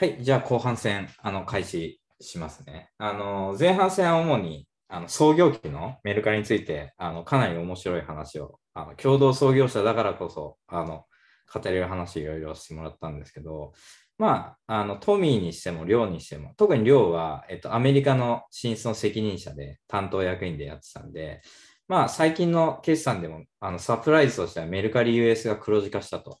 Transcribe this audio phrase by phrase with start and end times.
[0.00, 2.92] はい、じゃあ後半戦、あの、開始しますね。
[2.98, 11.04] あの、前半戦は主に、あの、創業期のメルカリについて、あの、かなり面白い話を、あの、共同創業者だからこそ、あの、
[11.52, 13.72] 語れる話いろいろしてもらったんですけど、
[14.18, 21.42] まあ、あの、トミーにしても、リョウにしても、特にリョウは、えっと、アメリカの進出の責任者で、担当役員でやってたんで、
[21.88, 26.38] まあ、最近の決算でも、あの、サプライズとしてはメルカリ US が黒字化したと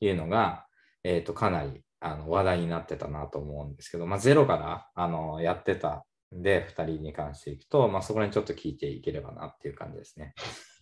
[0.00, 0.64] いうのが、
[1.02, 6.04] えっと、かなりあの話題になってたなと思うんですけど、まあ、ゼロからあのやってた
[6.34, 10.34] んで、2人に関していくと、まあ、そこにちょっと聞いていければなっていう感じですね。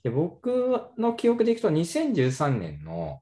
[0.03, 3.21] で僕の記憶でいくと、2013年の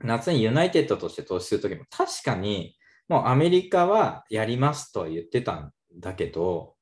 [0.00, 2.76] 夏にユナイテッドとして投資するときも、確かに
[3.08, 6.74] もうアメリカはやりますと言ってたんだけど、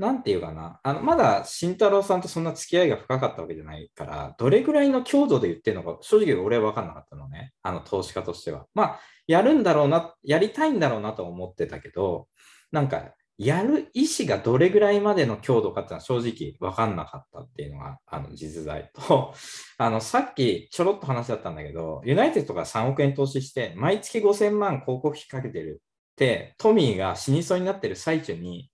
[0.00, 8.64] なんていうかな、あのまだ慎太郎さんとそんな付き合いが深かったわけじゃないから、どれぐらいの強度で言ってるのか、正直俺は分かんなかったのね、あの投資家としては。
[8.72, 12.28] まあ、やるんだろうな、やりたいんだろうなと思ってたけど、
[12.72, 19.34] なんか、やる意思がどれぐらいまでの強度かっていうのは正直分かんなかったっていうのがあの実在と、
[19.76, 28.69] あのさっきちょろっと話だったんだけど、ユナイテッドが3億円投資して、毎月5000万広告費かけてるって、トミーが死にそうになってる最中に、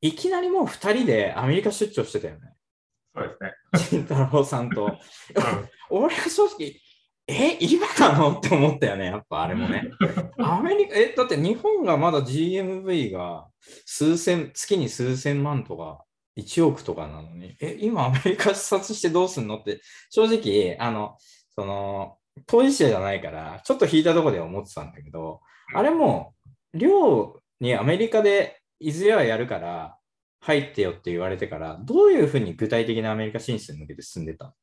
[0.00, 2.52] いきなりもう2人でアメリカ出張してたよね。
[3.14, 3.52] そうですね。
[3.90, 4.86] 慎太郎さんと。
[4.86, 4.98] うん
[5.90, 6.74] 俺は正直、
[7.26, 9.90] え、今なのって思ったよね、やっぱあれもね。
[10.38, 13.48] アメリカ、え、だって日本がまだ GMV が
[13.86, 16.04] 数千、月に数千万とか、
[16.38, 21.16] 1億とかなのに、え、今アメリカ視察してどうすんのって、正直、あの、
[21.54, 25.40] その、当事者じゃないから、ちょっと引いたところでは思ってたんだけど、
[25.74, 26.34] あれも、
[26.72, 29.98] 寮にアメリカでいずれはやるから、
[30.40, 34.54] 入ってよって言われてから、どういうふうに具体的なアメリカ進出に向けて進んでた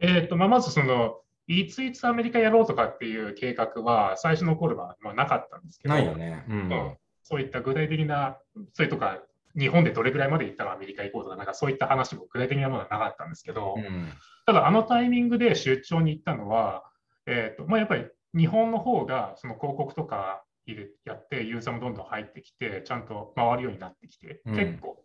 [0.00, 6.44] えっと、まあ、まずその、いついつアメリカやろうとかっていう計画は、最初の頃はまあなかったんですけど、ないよね。
[6.48, 6.56] うん。
[6.56, 8.36] うんそういった具体的な、
[8.72, 9.22] それとか、
[9.56, 14.08] 日本でどれぐらいまで行ったらアメリカ行こうとか、なんかそういった話も具体的なものはなかったんですけど、うん
[14.44, 16.82] ただ、あのタイミングで出張に行ったのは、
[17.26, 18.06] えーとまあ、やっぱり
[18.36, 24.56] 日本の方がその広告とか入れやって、ユーザーもどんどん入ってきて、ちゃんと回るようになってきて、うん。
[24.56, 25.04] 結構、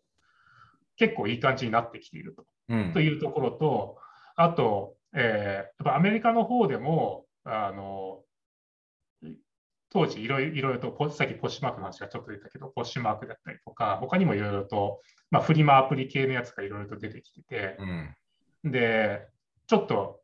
[0.95, 2.45] 結構いい感じになってきていると。
[2.69, 2.93] うん。
[2.93, 3.97] というところと、
[4.35, 8.23] あと、えーやっぱアメリカの方でも、あの
[9.89, 15.01] 当時いろいろとポ、さっきポッシュマークの話がちょっと出たけど、ポッシュマークだったりとか、他にもいろいろと、
[15.31, 17.77] まあ、フリマアプリ系のやつがいろいろと出てきてて、
[18.63, 18.71] うん。
[18.71, 19.27] で、
[19.65, 20.19] ちょっと、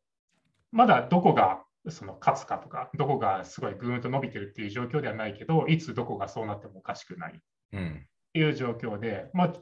[0.70, 7.34] まだどこがその勝つかとか、どこがすごいぐーんと伸びてるっていう状況ではないけど、いつどこがそうなってもおかしくない。
[7.34, 7.40] っ
[7.72, 8.06] うん。
[8.32, 9.52] ていう状況で、まあ、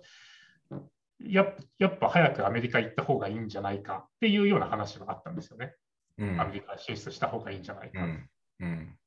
[1.21, 4.07] やっぱ早くアメリカ行った方がいいんじゃないか。
[4.07, 5.75] っていうような話があったんですよね。
[6.19, 6.41] うん。
[6.41, 8.03] アメリカ進出した方がいいんじゃないか。
[8.03, 8.29] うん。
[8.61, 8.99] うん。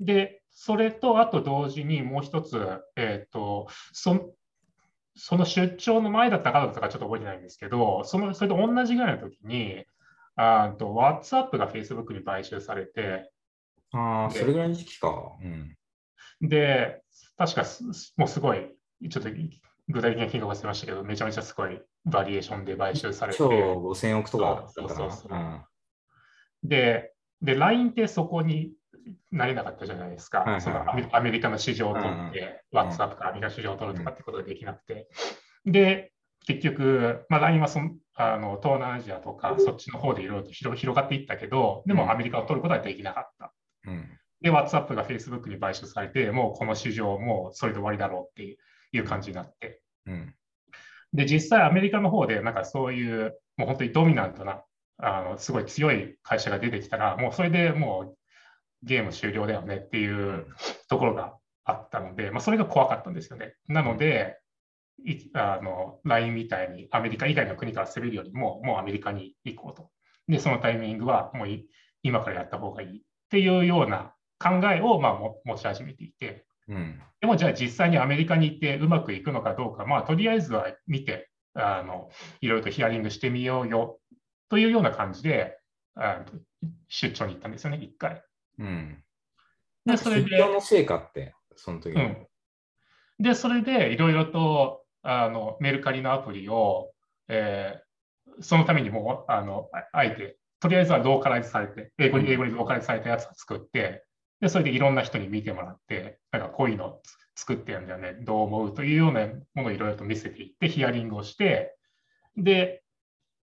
[0.00, 4.34] で、それとあと同時にもう一つ、えーとそ、
[5.14, 9.84] その出張の前だったかだったかちょっと覚えてないんですけど、そのそれと同じぐらいの時に、
[10.36, 13.30] あと WhatsApp が Facebook に買収されて、
[13.92, 15.36] ああ、でそれぐらいの時期か。
[15.42, 15.76] うん
[16.42, 17.00] で、
[17.38, 17.84] 確かす
[18.16, 18.74] もうすごい、
[19.08, 19.30] ちょっと
[19.88, 25.68] 具体的な金額忘れましたけど、めちゃめちゃすごいバリエーションで買収されて、超5000億とかそうそうそうな。
[26.64, 28.72] で、で、LINE ってそこに
[29.30, 30.40] なれなかったじゃないですか。
[30.40, 32.40] はいはいそのアメリカの市場を取って、
[32.72, 35.08] うんうん WhatsApp からアメリカの市場を取るとかってことができなくて。
[35.64, 36.11] で、
[36.46, 43.52] 結局、まあ、LINE はそのあの東南アジアとかそっちの方でいろいろと広広がっていったけど、でうんもアメリカを取ることはできなかった。
[43.86, 48.58] うんで、WhatsApp が Facebook に買収されて、もうこの市場もうそれで終わりだろうって
[48.92, 49.80] いう感じになって。
[50.06, 50.34] うん
[51.14, 54.62] で、実際アメリカの方で、なんかそういう、もう本当にドミナントな、
[54.98, 58.16] あのすごい強い会社が出てきたら、もうそれでもう
[58.82, 60.46] ゲーム終了だよねっていう
[60.88, 63.54] ところがあったので、まあ、それが怖かったんですよね。
[63.68, 64.38] なので、
[65.04, 69.90] いあの LINE みたいにアメリカ以外の国から攻めるよりも、もうアメリカに行こうと。
[70.28, 71.66] で、そのタイミングはもうい
[72.02, 82.10] 今からやった方がいいっていうような考えをまあも持ち始めていて、うんでもじゃあ実際にアメリカに行ってうまくいくのかどうか、まあとりあえずは見て、あの
[82.40, 84.00] いろいろとヒアリングしてみようよ
[84.48, 85.58] というような感じで
[85.94, 86.24] あの
[86.88, 88.22] 出張に行ったんですよね、一回。
[88.58, 89.02] うん
[89.84, 92.26] で、それで、出張の成果って、その時のうん。
[93.18, 96.90] で、それでいろいろとあのメルカリのアプリを、
[97.28, 97.92] えー
[98.40, 104.04] そのためにもうあのああえて、とりあえずはローカライズされて、英語に英語にローカライズされたやつを作って、
[104.40, 107.00] で、それでいろんな人に見てもらって、なんかこういうの
[107.36, 111.76] 作ってるんだよね、どう思うというようなものをいろいろと見せていって、ヒアリングをして、
[112.36, 112.82] で、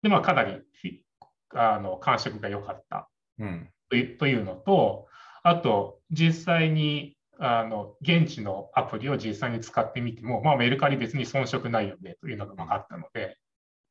[0.02, 1.02] でまあ、かなりひ
[1.54, 3.10] あの感触が良かった。
[4.18, 5.08] というのと、
[5.44, 13.38] あと、実際にあの現地のアプリを実際に使ってみても、まあ、メルカリ別に遜色ないよねというのが分かったので、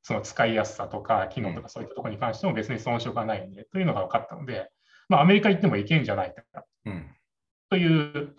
[0.02, 4.70] その使いやすさとか機能とかそういったところに関しても別に遜色がないよねというのが分かったので、
[5.08, 7.76] まあ、アメリカ行ってもいけんじゃないかと。
[7.76, 8.34] いう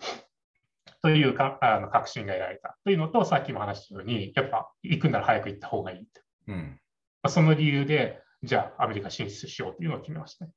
[1.02, 2.78] というかあの確信が得られた。
[2.82, 6.22] というのと、さっきも話したように、やっぱ行くなら早く行った方がいいと。
[6.48, 6.80] うん。
[7.22, 10.52] まあ、その理由で、じゃあアメリカ進出しようというのを決めましたね。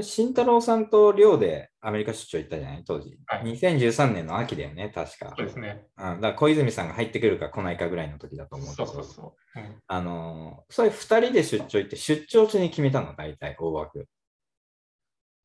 [0.00, 2.84] 慎太郎さんと寮でアメリカ出張行ったじゃない？
[2.86, 3.42] 当時、はい。
[3.42, 5.34] 2013年の秋だよね、確か。
[5.36, 5.86] そうですね。
[5.98, 9.60] うん、だから小泉さんが入ってくるか来ないかぐらいの時だと思うそうそうそう。
[9.60, 14.08] うん、あのそれ2人で出張行って、出張中に決めたの、大体、大枠。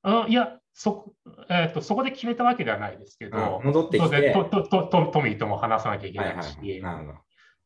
[0.04, 1.12] あいや、そ,、
[1.50, 4.32] えーと、そこで決めたわけではないですけど、戻ってきて。
[4.32, 7.06] ととととトミーとも話さなきゃいけないし、はいはい、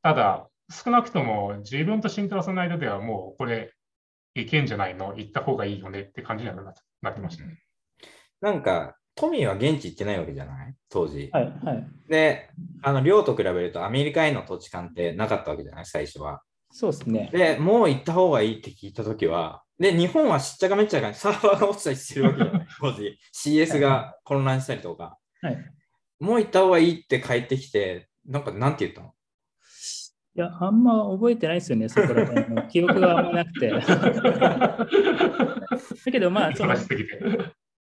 [0.01, 3.73] ただ、少なくとも自分と慎太郎さんの間ではもうこれ
[4.35, 5.13] いけんじゃないの？
[5.15, 6.71] 行った方がいいよねって感じにはな
[7.11, 7.59] ってましたね。
[8.39, 10.73] なんか、トミーは現地行ってないわけじゃない？
[10.89, 11.29] 当時。
[11.33, 12.49] はいはい、で、
[12.81, 15.85] あの、寮と比べるとアメリカへの土地勘ってなかったわけじゃない？
[15.85, 16.41] 最初は。
[16.71, 17.29] そうですね。
[17.33, 22.67] で、もう行った方がいいって聞いたときは、で、日本はしっちゃかめっちゃかサーバーが落ちたりしてるわけじゃない？
[22.79, 23.17] 当時。
[23.33, 25.17] CS が混乱したりとか。
[25.41, 25.57] はい。
[26.19, 29.13] もう行った方がいいって帰ってきて、なんかなんて言ったの？
[30.33, 32.67] いや、あんま覚えてないですよね、そこら辺の。
[32.71, 33.69] 記憶があんまなくて。
[33.71, 34.87] だ
[36.11, 36.77] けど、まあ、その、い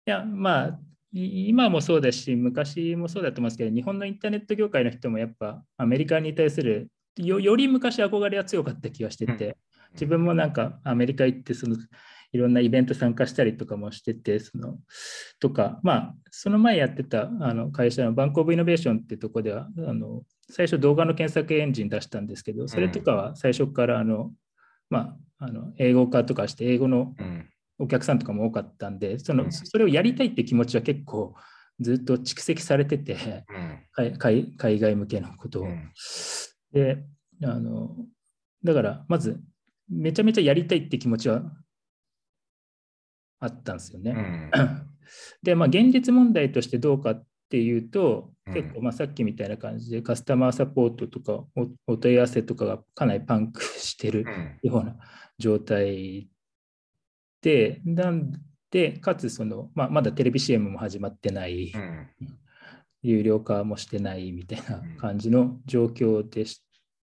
[0.05, 0.79] や、まあ、
[1.13, 9.55] 今もそうだし、昔もそうだと思いますけど、日本のインターネット業界の人もやっぱアメリカに対するよより昔憧れは強かった気がしてて、
[9.93, 11.77] 自分もなんかアメリカ行ってその
[12.33, 14.77] いろんなイベント参加したりとかもしてて、その
[15.39, 24.31] とか、まあ、その前やってたあの会社のバンクオブイノベーションってとこでは、あの最初動画の検索エンジン出したんですけど、それとかは最初からあの、
[24.89, 27.15] まあ、あの英語化とかして、英語の
[27.79, 31.35] お客さんとかも多かったんで、そのそれをやりたいって気持ちは結構
[31.79, 33.45] ずっと蓄積されてて、
[34.19, 35.67] 海海外向けのことを。
[36.71, 37.03] で
[37.43, 37.95] あの
[38.63, 39.41] だからまず
[39.89, 41.43] めちゃめちゃやりたいって気持ちは
[43.39, 44.11] あったんですよね。
[44.11, 44.87] うん、
[45.43, 51.45] で、まあ、現実問題としてどうかっていうと、結構まあさっきみたいな感じでカスタマーサポートとか
[51.87, 54.25] お問い合わせとかがかなりパンク してる
[54.61, 54.97] ような
[55.37, 56.29] 状態
[57.41, 58.31] で、なん
[58.71, 62.09] で、かつその、まあ、まだテレビ CM も始まってない、うん、
[63.03, 66.63] 有料化もしてないみたいな感じの状況でし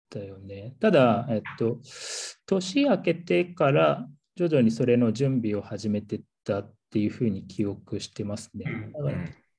[0.09, 0.75] たよね。
[0.79, 1.79] ただ、えっと、
[2.47, 8.65] 年明けてから徐々にそれの準備を始めてたっていうふうに記憶してますね。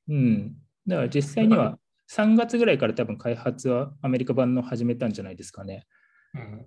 [0.08, 0.56] うん、
[0.86, 1.78] だから実際には
[2.10, 5.86] 3月ぐらいから多分開発はアメリカ版の始めたんじゃないですかね。
[6.34, 6.66] うん、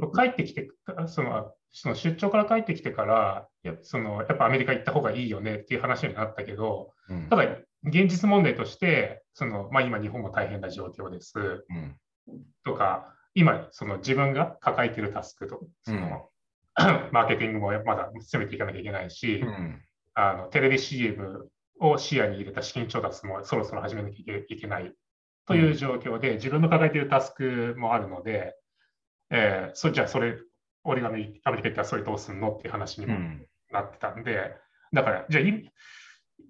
[0.00, 0.68] やっぱ帰ってきて
[1.06, 7.44] その、その出張から帰ってきてから、やそのやっぱアメリカ行った方がいいよねっていう話になったけど、うん、ただ
[7.84, 11.32] 現実問題として、そのまあ、今日本も大変な状況です。
[11.38, 11.96] うん。
[12.64, 16.28] とか、今、その自分が抱えているタスクと、その、
[16.78, 19.80] うん、 マーケティングもまだ攻めていかなきゃいけないし、うん、
[20.14, 21.48] あのテレビ CM
[21.80, 24.92] を視野に入れた資金調達もそろそろ始めなきゃいけない
[25.46, 28.54] という状況で、自分の抱えているタスクもあるので、
[29.30, 30.38] えー、そじゃあそれ、
[30.84, 33.18] 俺がアメリカ行ったらそれどうすんのっていう話にも
[33.70, 34.56] なってたんで、
[34.92, 35.44] だから、じゃあ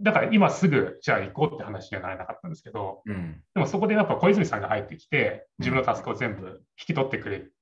[0.00, 7.52] だから今すぐじゃあ行こうって話にはならなかったんですけど、うん、でもそこでやっぱ小泉さんが入ってきて、自分のタスクを全部引き取ってくれる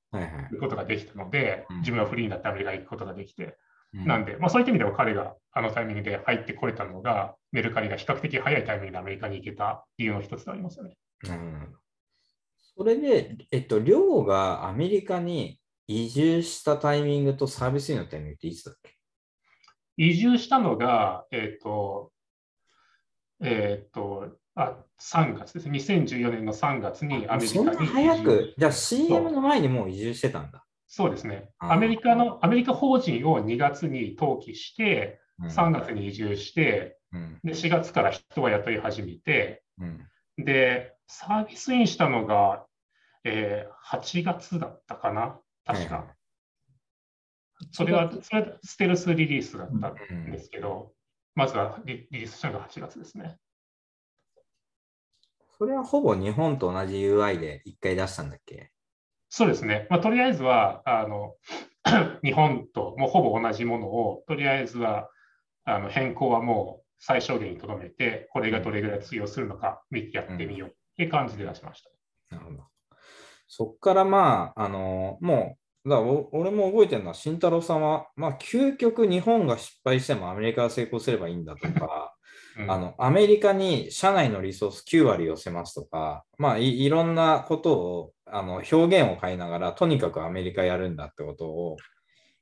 [0.59, 3.53] ことができたので、自分はフリーになってアメリカに行くことができて、うん、
[3.93, 10.97] なんで、まあ、そういった意味では彼があのタイミングで入ってこれたのが、メルカリが比較的早いタイミングでアメリカに行けた理由の一つでありますよね。
[11.27, 11.75] うん、
[12.75, 18.93] それで、えっと、寮がアメリカに移住したタイミングとサービスのタイミングっていつだっけ？
[19.97, 22.11] 移住したのが、えっ、と、
[23.41, 25.79] えっ、と、あ3月ですね。
[25.79, 27.87] 2014年の3月にアメリカに。
[27.87, 30.66] 早く、じゃあ CM の前にもう移住してたんだ。
[30.87, 31.49] そうですね。
[31.59, 40.07] アメリカの、アメリカ法人を2月に登記して、3月に移住して、うん、で4月から人は雇い始めて、うん、
[40.43, 42.65] で、サービスインしたのが、
[43.23, 46.15] えー、8月だったかな、確か。
[47.71, 50.93] それは、それステルスリリースだったんですけど、
[51.35, 53.37] まずはリリースしたのが8月ですね。
[55.57, 58.71] それはほぼ日本と同じ UI で1回出したんだっけ？
[59.29, 59.87] そうですね。
[59.89, 61.33] まあ、とりあえずはあの
[62.23, 65.09] 日本ともうほぼ同じものを、とりあえずは
[65.65, 71.89] あの変更はもう最小限にとどめて、これがどれぐらい通用するのか見てやってみようって感じで出しました。
[72.31, 72.67] うん、なるほど。
[73.47, 81.79] そっからまあ、あのもうだ俺も覚えてるのは、慎太郎さんは、まあ、究極日本が失敗してもアメリカが成功すればいいんだとか、うん、
[82.67, 91.77] あのアメリカに社内のリソース9割寄せますとか、まあい、いろんなことをあの表現を変えながら、とにかくアメリカやるんだってことを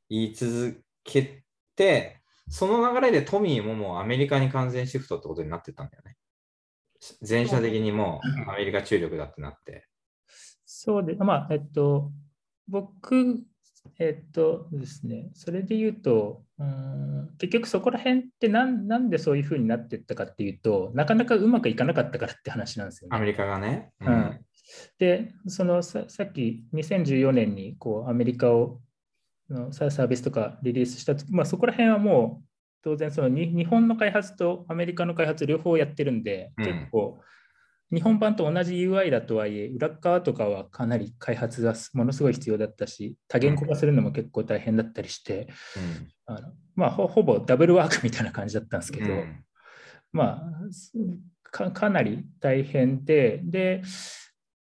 [0.10, 1.43] 言い続け
[1.75, 6.15] て、その流れでトミーももうアメリカに完全シフトってことになってたんだよね。
[7.22, 9.88] 全社的にもうアメリカ注力だってなって。
[10.65, 12.12] そうで、まあ、えっと、
[12.67, 13.43] 僕、
[14.00, 17.29] えっとですね、それで言うと、うん。
[17.38, 23.17] 結局そこら辺ってなんなんでそういうふうになっていったかっていうと、なかなかうまくいかなかったからって話なんですよね。
[23.17, 23.91] アメリカがね。
[24.01, 24.39] うん、うん、
[24.97, 28.79] で、そのささっき2014年にこうアメリカを
[29.50, 32.45] のサービスとかリリースしたとき、まあ、そこら辺はもう
[32.83, 37.19] 当然その日本の開発とアメリカの開発両方やってるんで、うん、結構
[37.91, 45.47] 日本版と同じ UI だとはいえ、裏側とかはかなり開発がものすごい必要だったし、多言語化するのも結構大変だったりして、
[45.77, 49.44] うん、あのまあほ、ほぼダブルワーク みたいな感じだったんですけど、うん、
[50.12, 53.82] まあか、なり大変で、で、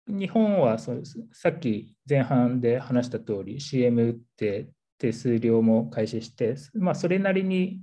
[0.06, 0.92] 日本はそ
[1.32, 4.68] さっき前半で話した通り CM って
[4.98, 7.80] 手数料も開始して、まあ、それなりに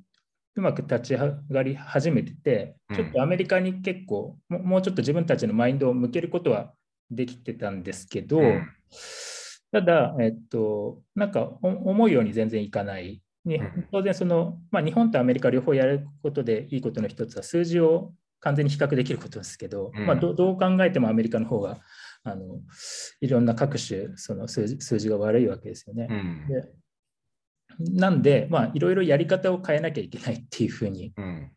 [0.55, 6.73] うまく立ち上がり始めてて、ちょっとアメリカに結構、うん、もうちょっと自分たちのマインドを向けることは
[7.09, 8.67] できてたんですけど、うん、
[9.71, 13.21] ただ、えっと、なんか思うように全然いかない。
[13.91, 21.79] 当然その、まあ、日本とアメリカ両方やることでいいことの一つは数字を完全に比較できることですけど、うん、まあ、どう考えてもアメリカの方が
[22.23, 22.59] あの
[23.19, 26.07] いろんな各種その数字数字が悪いわけですよね。
[26.47, 26.81] で
[27.79, 31.13] なんで、まあ、いろいろやり方を変えなきゃいけないっていうふうに。
[31.17, 31.51] うん、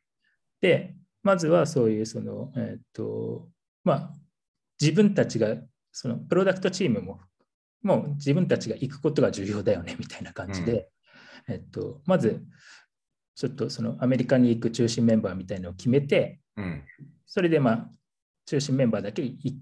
[0.61, 3.49] で、まずはそういうその、えっ、と、
[3.83, 4.13] まあ、
[4.81, 5.57] 自分たちが、
[5.93, 7.21] そのプロダクトチームも、
[7.83, 10.87] もう自分たちが行くことが重要だよねみたいな感じで、うん、
[11.49, 12.43] えっと、まず、
[13.35, 16.85] ちょっとそのアメリカに行く中心メンバーみたいなのを決めて、うん、
[17.27, 17.91] それでまあ、
[18.47, 19.55] 中心メンバーだけ行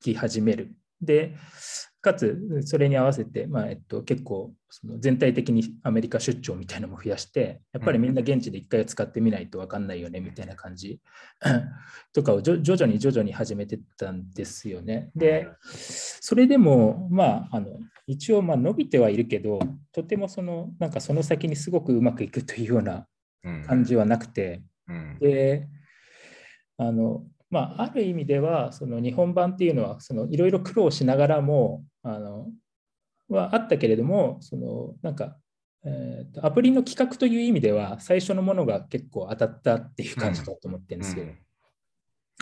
[0.00, 0.74] き始める。
[1.00, 1.34] で、
[2.04, 11.00] かつ、それに合わせて、まあえっと、結構その全体的にアメリカ出張みたいなのも増やして、やっぱりみんな現地で一回使ってみないと分かんないよねみたいな感じ。
[12.12, 15.10] とかを徐々に徐々に始めてたんですよね。
[15.16, 19.58] で、それでも、まあ、あの一応まあ伸びてはいるけど、
[19.90, 23.06] とてもそのなんかその先にすごくうまくいくというような
[23.66, 24.62] 感じはなくて、
[25.20, 25.66] で、
[26.76, 32.46] あのまあ、ある意味ではその日本版っていうのはいろいろ苦労しながらもあの
[33.28, 35.36] はあったけれどもそのなんか、
[35.84, 41.38] えーと、アプリの企画という意味では最初のものが結構当たったっていう感じだと思ってるんですけど、うん、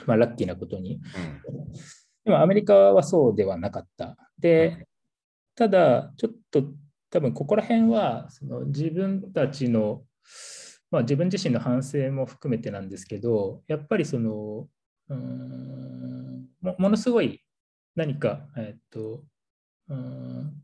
[0.07, 1.73] まあ、ラッキーなことに、うん、
[2.25, 4.17] でもアメリカはそうではなかった。
[4.39, 4.87] で
[5.55, 6.65] ただちょっと
[7.11, 10.03] 多分ここら辺はその自分たちの
[10.93, 14.69] まあ、自分自身の反省も含めてなんですけど、やっぱりその
[15.09, 17.43] うんもものすごい
[17.97, 19.25] 何か、えっと、
[19.89, 20.63] うん。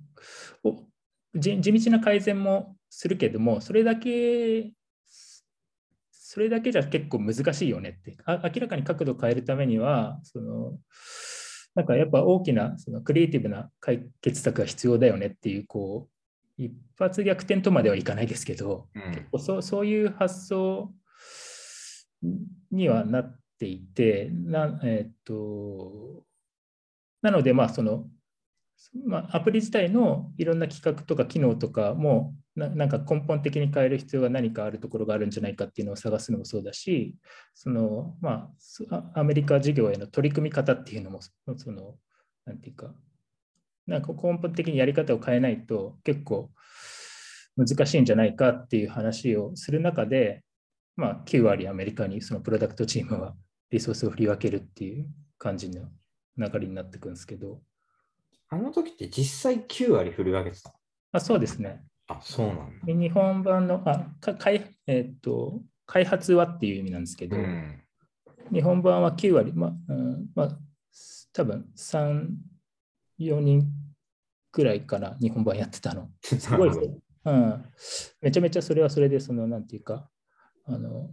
[1.35, 4.73] 地道な改善もするけども、それだけ、
[6.11, 10.79] それだけじゃ結構難しいよねって、あ明らかに角度を変えるためには、その
[11.75, 16.09] なんかやっぱ大きなそのクリエイティブな解決策が必要だよねっていう、こ
[16.59, 20.93] う、一発逆転とまではいかないですけど、うん、結構そうそういう発想
[22.73, 26.25] にはなっていて、な,、えー、っと
[27.23, 28.07] なので、まあその
[29.07, 37.15] まあ、アプリ自体のいろんな企画とか機能とかもなんか根本的に変える必要が何かあるところがあるんじゃないかっていうのを探すのもそうだし
[37.55, 38.51] その、ま
[38.91, 41.21] あ、アメリカ事業への取り組み方っていうのも
[41.57, 41.95] その
[42.47, 42.93] なんていうか
[43.87, 46.51] なんか根本的にやり方を変えないと結構
[47.57, 50.43] 難しいんじゃないかっていう話をする中で、
[50.97, 53.35] まあ、9割アメリカにそのプロダクトチームは
[53.71, 55.07] リソースを振り分けるっていう
[55.39, 55.89] 感じの
[56.37, 57.61] 流れになっていくんですけど。
[58.51, 60.75] あの時って実際9割振り分けてた
[61.13, 61.83] あそうですね。
[62.09, 62.63] あ、そうなんだ。
[62.87, 67.83] 日本版の、あか開えー、っと開発はっていう意味なんですけど、うん、
[68.53, 70.59] 日本版は9割、まあ、うん、まあ、
[71.33, 72.29] 多分3、
[73.21, 73.67] 4人
[74.51, 76.11] くらいから日本版やってたの。
[76.23, 76.99] すごいですよ。
[77.25, 77.65] うん、
[78.23, 80.09] めちゃめちゃそれはそれで、その、なんていうか、
[80.65, 81.11] あの、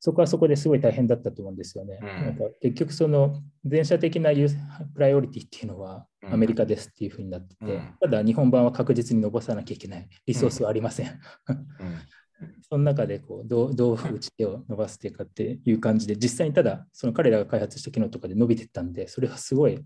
[0.00, 1.98] そこはそこですごい大変だったと思うんですよね。
[2.00, 10.08] うん、なんか結局その全社的なプライオリティっていうのはアメリカですっていうふうになってて、うん、ただ日本版は確実に伸ばさなきゃいけない。
[10.26, 11.20] リソースはありません。
[12.68, 19.84] その中でこうどうどう打ち手を伸ばしていくかっていう感じで実際にただその彼らが開発した機能とかで伸びてったんでそれはすごい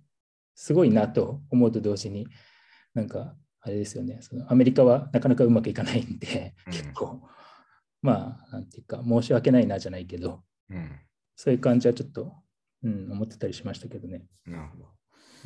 [0.55, 2.29] すごいなと思うと同時に
[2.93, 4.19] なんかあれですよね。
[4.21, 7.23] そのアメリカはなかなかうまくいかないんで、結構
[8.03, 11.01] まあ、なんていうか、申し訳ないなじゃないけど、うん。
[11.37, 12.35] そういう感じはちょっと、
[12.83, 14.25] うん、思ってたりしましたけどね。
[14.45, 14.85] なるほど。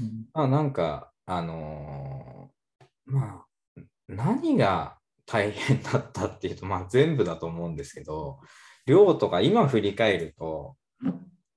[0.00, 3.44] うんまあなんか、あのーま
[3.78, 8.40] あ、何が大変だったっていうと、まあ全部だと思うんですけど、
[8.86, 10.76] 量とか今振り返ると、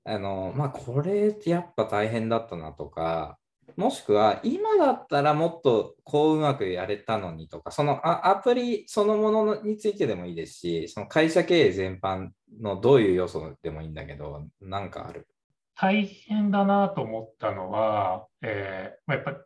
[0.03, 3.38] あのまあこれやっぱ大変だったなとか、
[3.75, 12.29] もしくは今だったらもっとこううまくやれたのにとか、そのアプリそのものについてでもいいですし、その会社経営全般
[12.61, 15.27] のどういう要素でもいいんだけど、なんかある？
[15.75, 19.37] 大変だなと思ったのは、えー、やっぱり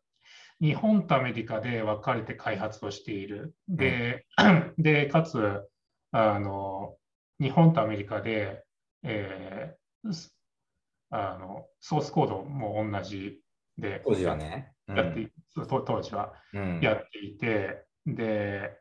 [0.69, 3.55] 日本とアメリカで分かれて開発をしている。
[3.67, 4.25] で、
[4.77, 5.61] でかつ
[6.11, 6.95] あの、
[7.39, 8.63] 日本とアメリカで、
[9.03, 10.29] えー
[11.15, 13.39] あのソースコードも同じ
[13.77, 14.73] で当時はね。
[14.87, 14.97] うん。
[14.97, 16.33] やって当当時は。
[16.53, 16.79] うん。
[16.81, 18.77] やっていて、で、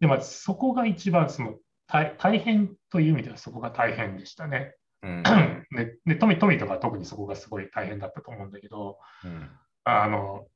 [0.00, 1.54] でまあ、そこが一番その
[1.86, 4.74] 大大変という意味ではそこが大変でしたね。
[5.02, 5.22] うん。
[5.74, 9.50] ででトミトミとか特にそこがすごい大変だったと思うんだけど、うん。
[9.84, 10.46] あの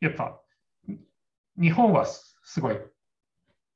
[0.00, 0.40] やっぱ
[1.60, 2.78] 日本はすすごい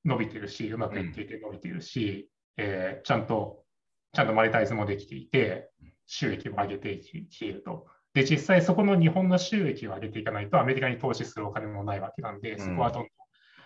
[0.05, 3.65] 伸びてるし、うまくいっていて伸びているし、えーちゃんと
[4.13, 5.71] ちゃんとマネタイズもできていて、
[6.07, 7.87] 収益を上げていきいると。
[8.17, 13.11] で、実際そこの日本の収益を上げていかないと、アメリカに投資するお金もないわけなんで、そこはどんどん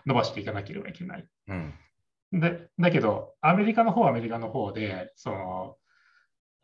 [0.06, 1.26] 伸ばしていかなければいけない。
[1.46, 1.72] うん
[2.32, 5.76] でだけど、アメリカの方はアメリカの方で、その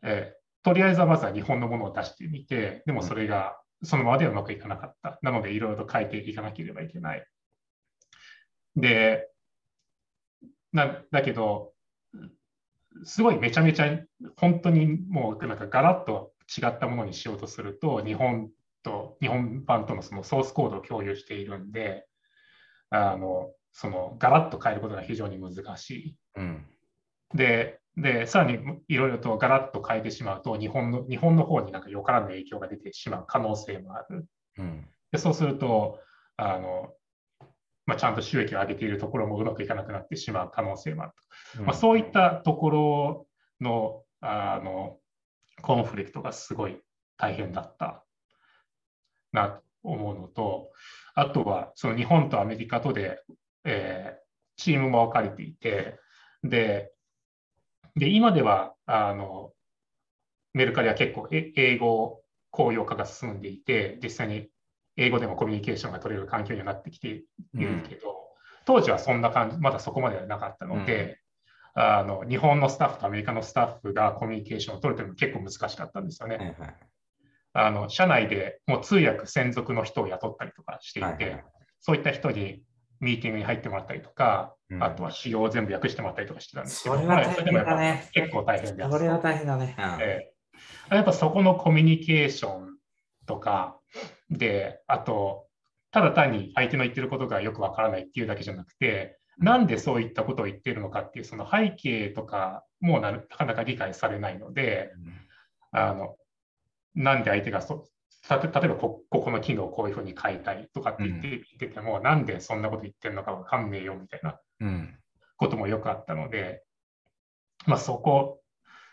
[0.03, 5.17] えーとりあえずはまずは日本のものを出してみて、でもそれがそのままではうまくいかなかった。
[5.21, 7.25] なので、いろいろと変えていかなければいけない。
[8.75, 9.29] で、
[10.73, 11.71] なだけど、
[13.05, 13.97] すごいめちゃめちゃ
[14.35, 18.49] 本当にもうなんかガラッと違ったものにしようとすると、日本
[18.83, 22.07] と日本版とのそのソースコードを共有しているんで、
[22.89, 26.17] あのそのガラッと変えることが非常に難しい。
[26.35, 26.65] うん
[27.33, 34.25] で、でさらにいろいろとガラッと変えてしまうと日本の、日本の方になんかよからぬ影響が出てしまう可能性もある。
[34.57, 36.01] うんでそうすると
[36.35, 36.93] あの、
[37.85, 41.13] まあ、ちゃんと収益を上げているところもうまくいかなくなってしまう可能性もある
[41.55, 41.63] と。
[41.63, 43.27] まあ、そういったところ
[43.61, 44.97] のあの
[45.61, 46.79] コンフリクトがすごい
[47.17, 48.03] 大変だった
[49.31, 50.71] なと思うのと、
[51.15, 53.21] あとはその日本とアメリカとで、
[53.63, 55.99] えーチームも分かれていて、
[56.43, 56.91] で、
[57.95, 59.51] で今ではあの
[60.53, 64.49] メルカリは結構え英語公用化が進んでいて、実際に
[64.97, 68.15] 英語でもコミュニケーションが取れる環境にはなってきているけど、
[68.65, 71.19] 当時はそんな感じ、まだそこまではなかったので、
[71.79, 76.37] あの日本のスタッフとアメリカのスタッフがコミュニケーションを取るというのも結構難しかったんですよね。
[76.37, 76.75] はいはい
[77.53, 81.45] あの社内でもう通訳専属の人を雇ったりとかしていて、はいはい
[81.79, 82.63] そういった人に
[82.99, 88.09] ミーティングに入ってもらったりとか、うんあとは仕様を全部訳してもらったりとかしてたんですけど、それは大変だね。
[88.13, 88.89] 結構大変です。
[88.91, 89.75] それは大変だね。
[89.77, 90.31] うんえ
[90.89, 92.77] えやっぱそこのコミュニケーション
[93.25, 93.77] とか
[94.29, 95.47] で、あと、
[95.91, 104.91] ただ単に相手の言ってることがよくわからないっていうだけじゃなくて、なんでそういったことを言っているのかっていうその背景とかもななかなか理解されないので、
[105.71, 106.15] あの
[106.95, 107.87] なんで相手がそ
[108.29, 114.97] 例えばこここの機能をこういうふうに変えたいとかって言って,、言ってても、なんでそんなこと言ってるのかわかんねえよみたいなうん。
[115.37, 116.63] こともよくあったので、
[117.67, 118.41] まあ、そこ、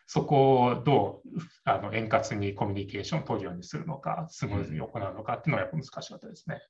[0.07, 1.29] そこをどう
[1.65, 6.61] あの円滑にコミュニケーションを取るようにするのか、スムーズに行うのかっていうのはやっぱ難しかったですね。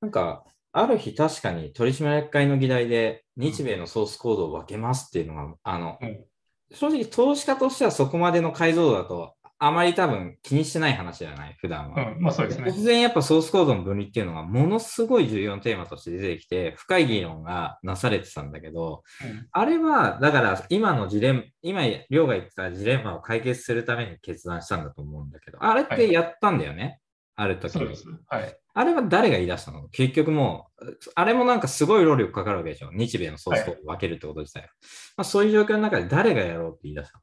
[0.00, 0.44] なんか、
[0.78, 6.24] ある日確かに取締役会の議題で日米のソースコードを分けますっていうのが、あの、うん。
[6.70, 12.12] 正直投資家としてはそこまでの解像度だとあまり多分気にしてない話じゃない、普段は。
[12.12, 12.70] うん、まあそうですね。
[12.70, 19.48] 突然やっぱソースコードの分離っていうのがものすごい重要なテーマとして出てきて、深い議論がなされてたんだけど、うん。
[19.50, 27.00] あれは、だから今のジレン、今、りょうが言ってたジレンマを解決するために決断したんだと思うんだけど、あれってやったんだよね、
[27.40, 28.04] ある時にそうです。
[28.26, 28.58] はい。
[28.74, 29.88] あれは誰が言い出したの？
[29.90, 32.90] 結局もう、あれもなんかすごい労力かかるわけでしょ？
[32.92, 34.68] 日米のソースコードを分けるってこと自体は。
[35.16, 37.18] まあ、そういう状況の中で誰がやろうって言い出した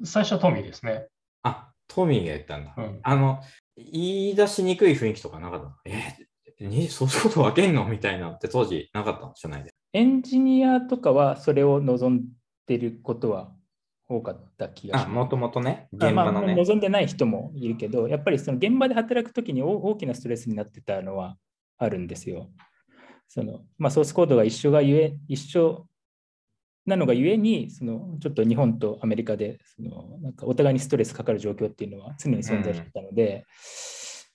[0.00, 0.06] の？
[0.06, 1.06] 最初はトミーですね。
[1.44, 2.74] あ、トミーが言ったんだ。
[2.76, 3.40] うんあの、
[3.76, 5.72] 言い出しにくい雰囲気とかなかったの？
[5.86, 6.16] え
[6.60, 7.84] にソースコード分けんの？
[7.84, 9.32] みたいなって当時なかったの？
[9.36, 9.70] 社内で。
[9.92, 12.24] エンジニアとかはそれを望ん
[12.66, 13.52] でることは
[14.16, 15.14] 多かった気がしあ、ます。
[15.14, 16.54] もともとね、あまあ、現場のね。
[16.54, 21.36] 望んでない人もいるけど、やっぱりその現場で働くときに大大きなストレスになってたのは
[21.78, 22.50] あるんですよ。
[23.28, 25.86] そのまあ、ソースコードが一緒がゆえ一緒
[26.86, 33.44] なのがゆえに、そのちょっと日本とアメリカでそのなんかお互いにストレスかかる状況っていうのは常に存在してたので、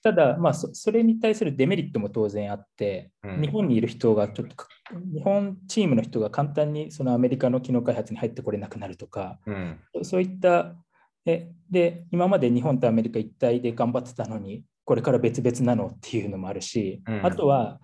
[0.02, 3.40] ただ、まあそ、それに対するデメリットも当然あって、うん。
[3.40, 4.66] 日本にいる人がちょっとか、
[5.12, 9.80] 日本チームの人が簡単にそのアメリカの機能開発に入ってこれなくなるとか、うん。
[10.02, 10.74] そういった、
[11.26, 17.26] えで、今まで日本とアメリカ一体で頑張ってたのに、これから別々なのっていうのもあるし、うん。
[17.26, 17.80] あとは、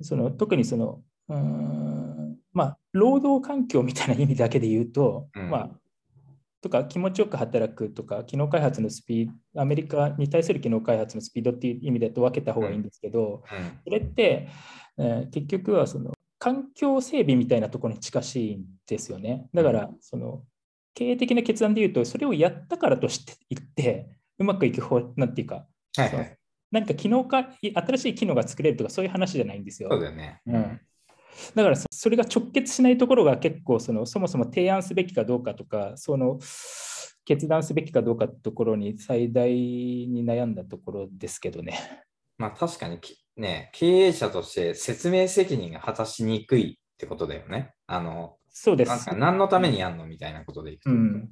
[0.00, 5.50] その特にその、うーんまあ、労働環境みたいな意味だけで言うと、うん。
[5.50, 5.70] まあ、
[6.60, 13.80] とか気持ちよく働くとか、機能開発のスピード、アメリカに対する機能開発のスピードっていう意味だと分けた方がいいんですけど、うん。
[13.84, 14.48] それって、
[14.98, 19.48] えー結局はその環境整備みたいなところに近しいんですよね。
[19.52, 20.42] だから、その
[20.94, 25.66] 経営的な決断で言うと、それをやったからとして言って、うまくいく方、なんていうか、
[25.96, 26.38] はいはい。
[26.70, 29.88] 何か機能か、新しい機能が作れるとか、そういう話じゃないんですよ。
[29.90, 30.40] そうだよね。
[30.46, 30.80] うん
[31.54, 36.38] だからそそれが直結しないところが結構そのそもそも提案すべきかどうかとかその
[37.24, 41.78] 決断すべきかどうかってところに最大に悩んだところですけどね。
[42.38, 47.72] まあ確かにきね、経営者として説明責任が果たしにくいってことだよね。
[47.86, 49.16] あの、そうですなんか。
[49.16, 50.90] 何のためにやんのみたいなことでいくと。
[50.90, 51.28] うん。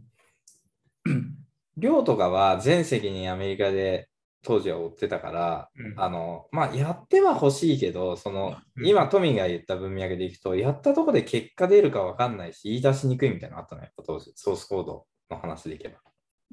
[1.77, 4.09] 寮とかは全責任アメリカで
[4.43, 15.99] 当時は追ってたから、うんあの、まあ、やっては欲しいけど、その、うん今、トミーが言った文脈でいくと、やったとこで結果出るか分かんないし、言い出しにくいみたいなのあったのよ、やっぱ当時、ソースコードの話でいけば。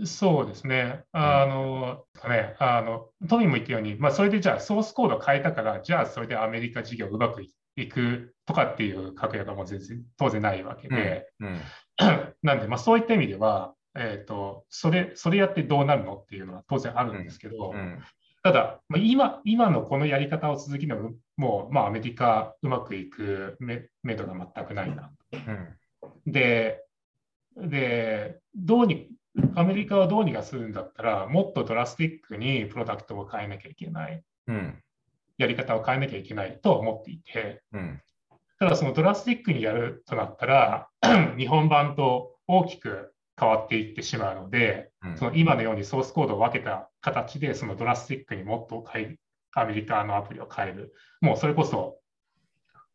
[0.06, 1.04] そうですね。
[1.12, 7.44] あの、ね、あの、トミーも言ったように、まあ、それでじゃあソースコードを変えたから、じゃあそれでアメリカ事業うまく
[7.76, 11.62] いくとかっていう確約はもう全然当然ないわけで、うん。
[12.42, 18.00] なんで、まあ、そういった意味では、えっと、それ、それやってどうなるのっていうのは当然あるんですけど、うん。
[18.44, 25.12] ただ、まあ、今、今のこのやり方を続けるのは、もう、まあ、アメリカうまくいくめめどが全くないな。
[25.32, 26.32] うん。
[26.32, 26.84] で、
[27.56, 29.10] で、どうに、
[29.56, 34.84] アメリカはどうにかするんだったら、もっとドラスティックにプロダクトを変えなきゃいけない、うん。
[35.38, 38.02] やり方を変えなきゃいけないと思っていて、うん。
[38.60, 40.90] ただそのドラスティックにやるとなったら、
[41.38, 49.18] 日本版と大きく変わっていってしまうので、うんその今のようにソースコードを分けた形で、そのドラスティックにもっと変え
[49.56, 50.94] アメリカのアプリを変える。
[51.22, 52.00] もうそれこそ、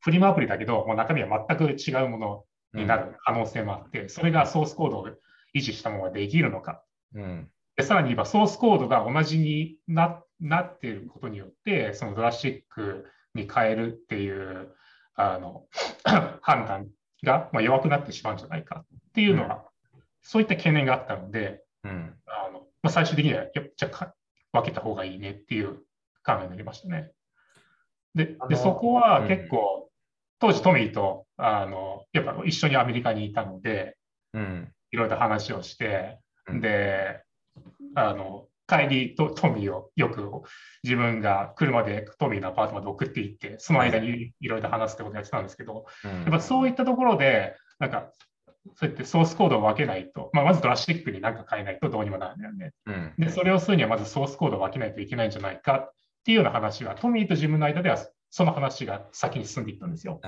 [0.00, 5.08] フリマアプリだけど、もう中身は全く違うものになる可能性もあって、それがソースコードを
[5.54, 6.82] 維持したままできるのか。
[7.14, 7.50] うん。
[7.76, 14.74] でさらに言えば、ソースコードが同じにななっていることによって、そのドラスティックに変えるっていう
[15.14, 15.66] あの
[16.42, 16.88] 判断
[17.24, 19.67] がまあ弱くなってしまうんじゃないかっていうのは、
[20.28, 22.14] そういった懸念があったので、うん。
[22.26, 23.88] あのまあ、最終的には、じゃ
[24.52, 25.76] 分けた方がいいねっていう
[26.22, 27.12] 考えになりましたね。
[28.14, 29.90] ででそこはうん結構、
[30.38, 33.96] 当時トミーとあのやっぱ一緒にアメリカにいたので、
[34.34, 34.70] うん。
[34.90, 37.22] いろいろと話をして、うんで、
[37.94, 40.42] あの、帰りとトミーをよく
[40.84, 46.10] 自分が車でトミーのアパートまで送っていって、その間にいろいろと話すってことをやってたんですけど、うん。
[46.10, 48.12] やっぱそういったところで、なんか、
[48.74, 52.72] そうやってソースコードを分けないと、まあ、まずドラスティックに何か変えないとどうにもならないよね。
[52.86, 53.14] うん。
[53.18, 55.92] で、それをするにはまずソースコードを分けないといけないんじゃないかっ
[56.24, 57.98] ていうような話が、トミーと自分の間では
[58.30, 60.20] その話が先に進んでいったんですよ。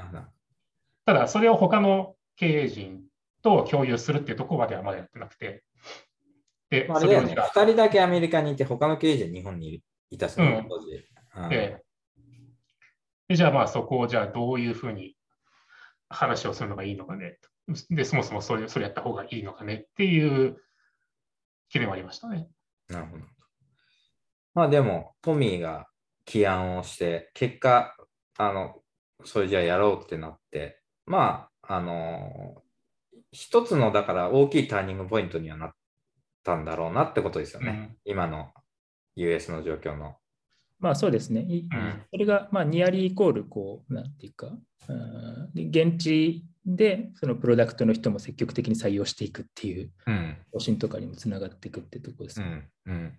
[1.07, 3.03] ただ、それを他の経営陣
[3.43, 5.65] と共有するっていうところまではまだやってなくて。
[6.71, 7.29] で、まあ、あれだよね。
[7.29, 11.05] それをじゃあ二人だけアメリカにいて、他の経営者日本にいたしね、うん当時。
[11.37, 11.83] うんで
[13.29, 15.15] でじゃあまあそこをじゃあどういうふうに
[16.09, 17.39] 話をするのがいいのかね。
[17.91, 20.55] で、そもそもそれそれやった方がいいのかねっていう
[21.69, 22.49] 懸念はありましたね。
[22.89, 23.25] なるほど。
[24.55, 25.89] まあでも、トミーが
[26.25, 27.97] 起案をして、結果、
[28.37, 28.83] あの、
[29.25, 32.63] それじゃあやろうってなって、まあ、あの、
[33.33, 35.75] 一つの、だから大きいターニングポイントにはなっ
[36.43, 37.97] たんだろうなってことですよね。
[38.05, 38.53] 今の
[39.15, 40.17] US の状況の。
[40.81, 41.43] まあそうですね。
[41.43, 44.47] いうんそれが、まあ、ニアリーイコール、こう、なんていうか、
[44.89, 50.37] うんで現地でそのプロダクトの人も積極的に採用していくっていううん。
[50.53, 52.69] 方針とかにもつながっていくってところですね。
[52.87, 52.95] うん。
[52.95, 53.13] うん。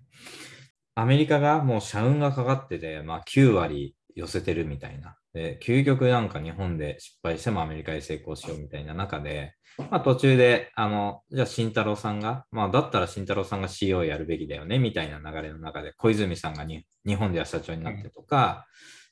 [0.95, 5.17] アメリカがもう社運がかかってて、まあ9割寄せてるみたいな。
[5.33, 18.67] で、究極なんか日本で失敗してもアメリカで成功しようみたいな中で、まあ途中で、あの、じゃあ慎太郎さんが、まあだったら慎太郎さんが CEO やるべきだよねみたいな流れの中で、小泉さんがに日本では社長になってとか、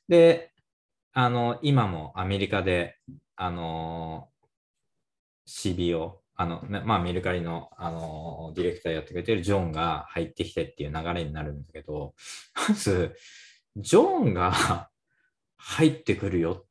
[0.08, 0.52] で、
[1.12, 2.96] あの、今もアメリカで、
[3.42, 4.28] あの、
[5.48, 12.14] CBO、あの、ねまあメルカリの、あの、ディレクターやってくれてるジョンが入ってきてっていう流れになるんだけど、
[12.68, 13.16] まず、
[13.76, 14.90] ジョンが
[15.56, 16.66] 入ってくるよっ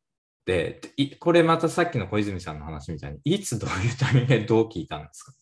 [0.45, 5.33] て、いこれまたさっきの小泉さんの話みたいに、いつどういうタイミングでどう聞いたんですか？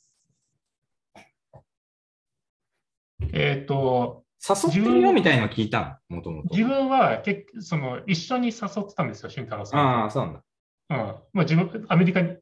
[3.33, 6.55] えっ、と、誘ってるよみたいなの聞いたの、もともと。
[6.55, 9.79] 自分は結その一緒に誘ってたんですよ、俊太郎さん。
[9.81, 10.43] ああ、そうなんだ。
[10.89, 12.37] うんまあ、自分、アメリカに、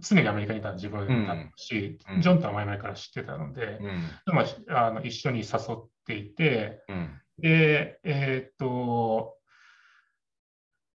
[0.00, 4.34] 常にアメリカにいた自分だし、うんジョンとは前々から知ってたので、うん。
[4.34, 7.20] まあ、あの一緒に誘っていて、うん。
[7.38, 9.36] で、えーっと、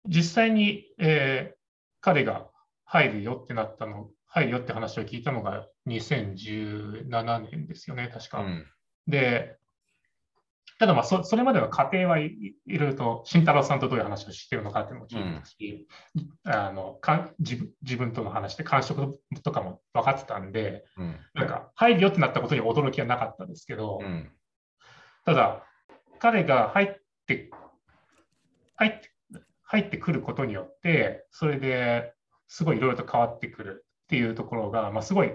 [0.06, 1.60] 実際に、えー
[2.02, 2.48] 彼が
[2.86, 8.40] 入るよってなったの、入るよって話を聞いたのが2017年ですよね、確か。
[8.40, 8.66] うん。
[9.06, 9.58] で、
[10.80, 15.86] ただまあそ、それまでの過程はいいいろいろと、慎太郎さんとどういう話をしてるのかっていうのも聞いてたし、
[16.44, 21.16] あのか自分自分との話で感触とかも分かってたんで、うん。
[21.34, 24.30] なんか入るよってなったことに驚きはなかったんですけど、うん。
[25.26, 25.66] ただ、
[26.18, 26.88] 彼が入っ
[27.26, 27.50] て、
[28.76, 29.10] 入って、
[29.64, 32.14] 入ってくることによって、それで
[32.48, 35.34] すごいいろいろと変わってくるっていうところが、まあ、すごい、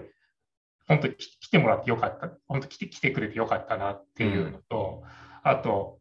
[0.88, 5.04] 本当に来来てもらってよかった、本当来て来てくれてよかったなっていうのと、
[5.48, 6.00] あと、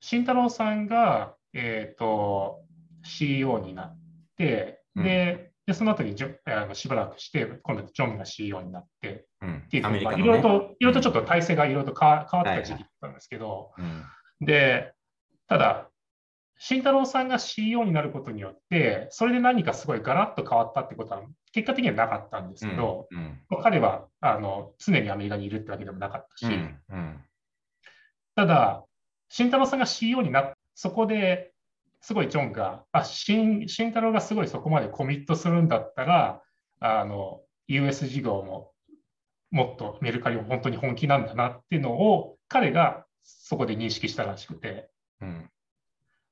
[0.00, 2.60] 慎太郎さんが、えっ、と、
[3.02, 3.98] CEO になっ
[4.36, 14.46] て、うんで、でその後にジョあのしばらくして、今度ジョンが CEO になって、うんっていまあいろいろと、いろいろとちょっと体制がいろいろと変わ変わった時期だったんですけど、うん。
[14.46, 14.92] で、
[15.48, 15.88] ただ、
[16.56, 23.40] 慎太郎さんが CEO になることによって、それで何かすごいガラッと変わったってことは、結果的にはなかったんですけど、うん。
[23.48, 26.80] まあ彼はあの常にアメリカにいるってわけでもなかったし、うん。
[26.90, 27.24] うん。
[28.40, 28.86] ただ、
[29.28, 31.52] 慎太郎さんが CEO になって、そこで
[32.00, 36.42] すごいジョンが、あ、慎慎太郎がすごいそこまでコミットするんだったら、
[36.80, 38.72] あの、US 事業も
[39.50, 44.88] もっとメルカリも本当に本気なんだなっていうのを彼がそこで認識したらしくて、
[45.20, 45.50] うん。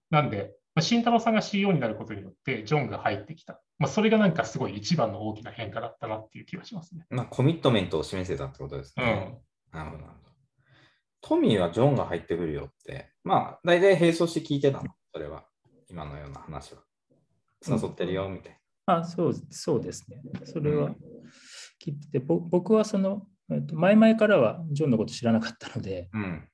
[0.08, 3.60] なんで、まあ、慎太郎さんが CEO になることによって、ジョンが入ってきた。
[3.78, 7.04] まあ、それがなんかすごい一番の大きな変化だったなっていう気がしますね。
[7.10, 9.12] まあ、コミットメントを示せたってことですうね。
[9.12, 9.76] ん。
[9.76, 10.27] なるほど、なるほど。
[11.20, 15.44] トミーはジョンが入ってくるよって、まあ、大体並走して聞いてたの、それは。
[15.90, 16.82] 今のような話は。
[17.66, 20.22] 誘ってるよ、みたいあそうそうですね。
[20.44, 20.90] それは
[21.84, 26.20] 聞いてて、ぼ僕はその、えっと前々からはジョンのこと知らなかったので、な。
[26.20, 26.48] うん。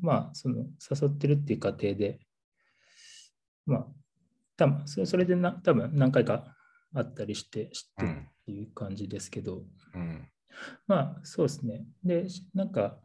[0.00, 2.20] まあ、その誘ってるっていう過程で、
[3.66, 3.86] まあ、
[4.56, 6.56] 多分そそれでな多分何回か
[6.94, 8.14] あったりして知ってるうん。
[8.14, 9.62] っていう感じですけど、
[9.94, 10.28] うん。
[10.86, 11.84] まあそうですね。
[12.02, 12.98] で、なんか、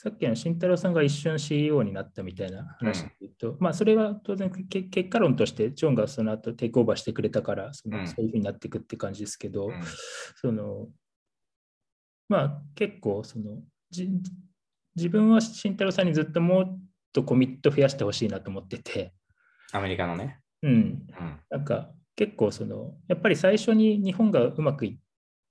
[0.00, 8.06] さっきの慎太郎さんが一瞬 CEO になったみたいな話で言うと、まあそれは当然け結果論として、ジョンがその後テイクオーバーしてくれたから、そのうん。
[8.06, 9.80] そういうふうになっていくって感じですけど、うん。
[10.36, 10.86] その
[12.28, 13.58] まあ結構その
[13.90, 14.08] じ
[14.94, 16.80] 自分は慎太郎さんにずっともっ
[17.12, 19.12] とコミット増やしてほしいなと思ってて、
[19.72, 20.38] アメリカのね。
[20.62, 21.40] うん、うん。
[21.50, 24.98] なんか結構そのやっぱり最初に日本がうまくいっ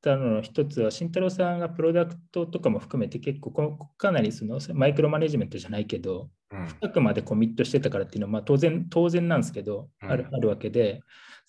[0.01, 6.67] たのの一つは慎太郎さんがプロダクトとかも含めて結構こかなりそのマイクロマネジメントじゃないけどうん。
[6.67, 11.01] 深くまでコミットしてたからっていうのはまあ当然当然なんですけど、うんあるあるわけで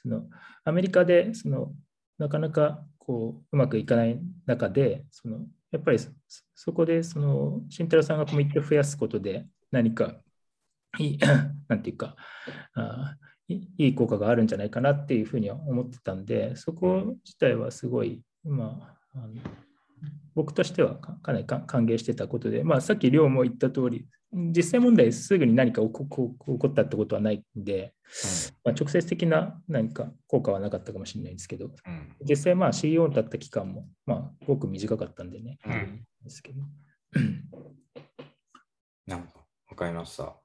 [0.03, 0.25] その
[0.65, 1.73] アメリカでその
[2.19, 6.11] なかなかこううまくいかない中でそのやっぱりそ
[6.55, 10.15] そこでその慎太郎さんがコミットを増やすことで何か
[10.99, 11.19] いい
[11.69, 12.17] なんていうか
[12.75, 13.17] あ
[13.49, 19.35] いいい効果があるんじゃないかなっていうふうには思ってたんでそこ自体はすごいまああの
[20.35, 27.95] 僕としてはかかなりか歓迎してたことで、まあ、さっき亮も言った通り実際問題すぐに何か起ここ起こったってことはないんで、
[28.65, 32.15] まあ、直接的な何か効果はなかったかもしれないですけどうん。
[32.29, 36.63] 実際まあ CEO だった期間もまあごく短かったんでね、うんですけど
[39.09, 39.45] なるほど。
[39.71, 40.37] わかりました。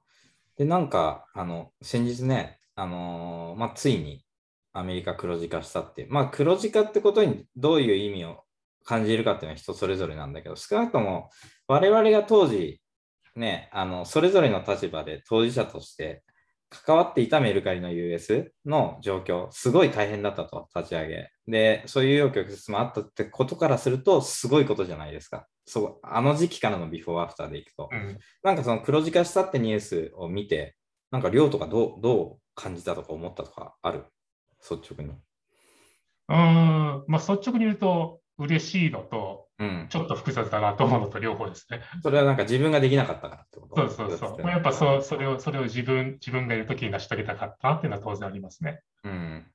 [0.58, 4.26] で、なんか、あの、先日ね、あのーまあ、ついに
[4.74, 6.12] アメリカ黒字化したっていう。
[6.12, 8.44] まあ、黒字化ってことにどういう意味を
[8.84, 11.30] 感じるかっていうのは人それぞれなんだけど、少なくとも
[11.68, 12.82] 我々が当時、
[13.36, 16.24] ね、あの、それぞれの立場で当事者として
[16.70, 21.30] 関わっていたメルカリの US の状況、すごい大変だったと、立ち上げ。
[21.48, 25.48] で、そういう余曲折もあったってことからすると、すごいことじゃないですか。
[25.66, 27.90] そう、あの時期からのビフォーアフターでいくと。
[27.92, 30.76] うんなんかその黒字化したってニュースを見て、
[31.12, 34.06] なんか量とかどうどう感じたとか思ったとかある？
[34.70, 35.14] 率直に。
[36.30, 39.88] うーん、まあ、率直に言うと、嬉しいのと、うん。
[39.90, 41.82] ちょっと複雑だなと思うのと両方ですね。
[42.02, 43.76] それはなんか自分ができなかったからってこと？
[43.76, 44.40] そうそうそう。
[44.42, 48.82] まあやっぱそうそれをそれを自分自分がいるときに成し遂げたかったなっていうのは当然ありますね。
[49.04, 49.46] うん。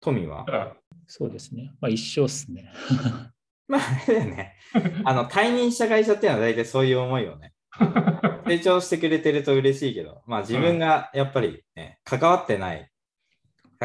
[0.00, 0.46] 富は？
[1.08, 1.72] そうですね。
[1.80, 2.72] まあ一生っすね。
[3.66, 4.56] まあ、あれだよね。
[5.04, 7.54] あの、退任した会社っていうのは大体そういう思いをね、
[8.46, 12.86] 成長してくれてると嬉しいけど、まあ自分がやっぱりね、関わってない、か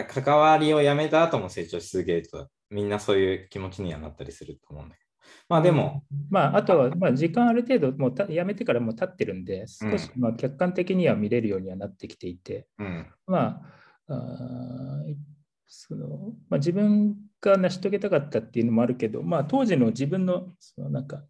[0.06, 5.10] 関わりをやめた後も成長し続けると、みんなそういう気持ちにはなったりすると思うんだけど。
[5.48, 6.04] まあでも。
[6.30, 13.62] まあ、あとは、まあ、時間ある程度、もうたやめてからもう経ってるんで、少しまあ客観的には見れるようにはなってきていて、うん、ま
[14.08, 15.04] あ、あ
[15.68, 21.24] そのまあ、自分が成し遂げたかったっていうのもあるけど、まあ、当時の自分のそのなんか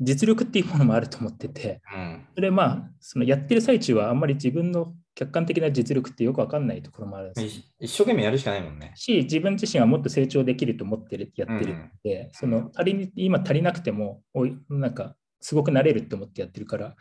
[0.00, 8.92] 実力っていうものもあると思ってて、うん、それまあそのやってる最中はあんまり自分の客観的な実力ってよく分かんないところもあるんです一生懸命やるしかないもんね。
[8.94, 16.92] し、自分自身はもっと成長できると思ってるやってるので、うん、その足り今足りなくてもおい、なんかすごくなれると思ってやってるから、うん、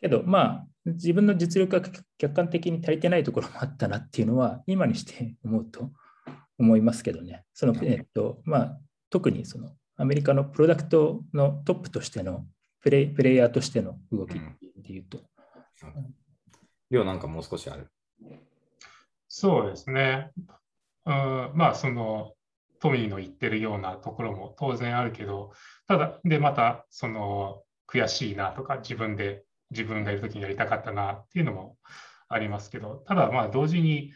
[0.00, 5.90] けどまあ自分の実力が客観的に足りてないところもあったなっていうのは今にして思うと
[6.58, 7.44] 思いますけどね。
[7.54, 8.78] そのえっとまあ、
[9.10, 12.46] 特にそのアメリカのプロダクトのトップとしての
[12.80, 14.42] プレイプレイヤーとしての動きっ
[14.82, 15.18] ていうと。
[16.90, 17.88] 量なんかもう少しある
[19.28, 20.32] そうですね。
[21.06, 22.34] うん、まあ、その、
[22.80, 25.52] トミーの言ってるようなところも当然あるけど、
[25.86, 31.76] ただ、で、また、その、悔しいなとか、自分で、自分がいるときにやりたかったなっていうのも
[32.28, 34.12] ありますけど、ただ、まあ、同時に、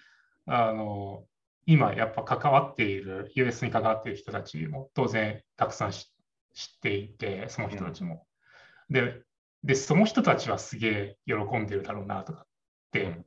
[0.47, 1.25] あの、
[1.67, 6.07] 今やっぱ関わっている、US に関わっている人たちも当然たくさん知
[6.77, 8.27] っていて、その人たちも。
[8.91, 9.23] うん、で
[9.63, 12.47] で、その人たちはすげえ喜んでるだろうなとかっ
[12.95, 13.25] て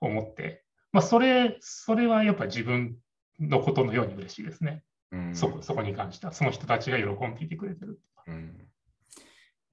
[0.00, 2.96] 思って、まあ、それ、それはやっぱ自分
[3.40, 4.84] のことのように嬉しいですね。
[5.10, 8.00] うん、そそこに関しては、その人たちが喜んでいてくれてる。
[8.26, 8.68] うん、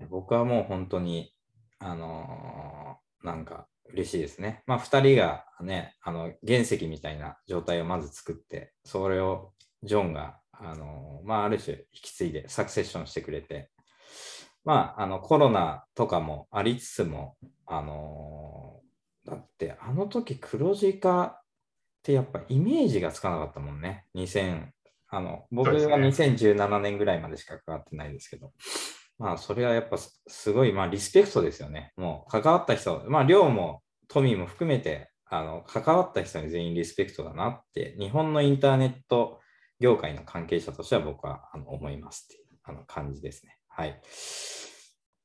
[0.09, 1.33] 僕はもう本当に、
[1.79, 4.63] あのー、なんか嬉しいですね。
[4.65, 9.53] まあ、2人がね、あの原石みたいな状態をまず作って、それを
[9.83, 13.69] ジョンが、あのー、まあ、ある種引き継いでサクセッションしてくれて、
[14.63, 18.80] まあ、あのコロナとかもありつつも、あの
[19.25, 21.41] だってあの時黒字化っ
[22.03, 24.05] てやっぱイメージがつかなかったもんね。
[24.15, 24.67] 2000
[25.13, 28.53] あの僕は2017年ぐらいまでしか関わってないですけど、
[29.19, 31.91] まあそれはやっぱすごい、まあリスペクトですよね。
[31.97, 39.41] もう関わった人、まあ量もトミーも含めてあの関わった人に全員リスペクトだなって、日本のインターネット
[39.81, 43.57] 業界の関係者としては僕はあの思いますっていうあの感じですね。
[43.67, 43.99] はい。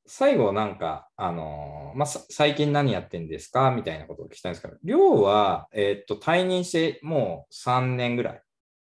[0.06, 3.70] 最後なんか、あのー、まあ、最近何やってんですか？
[3.70, 8.42] みたいなことを聞きたいんですけど、寮は、えー、っと、退任してもう3年ぐらい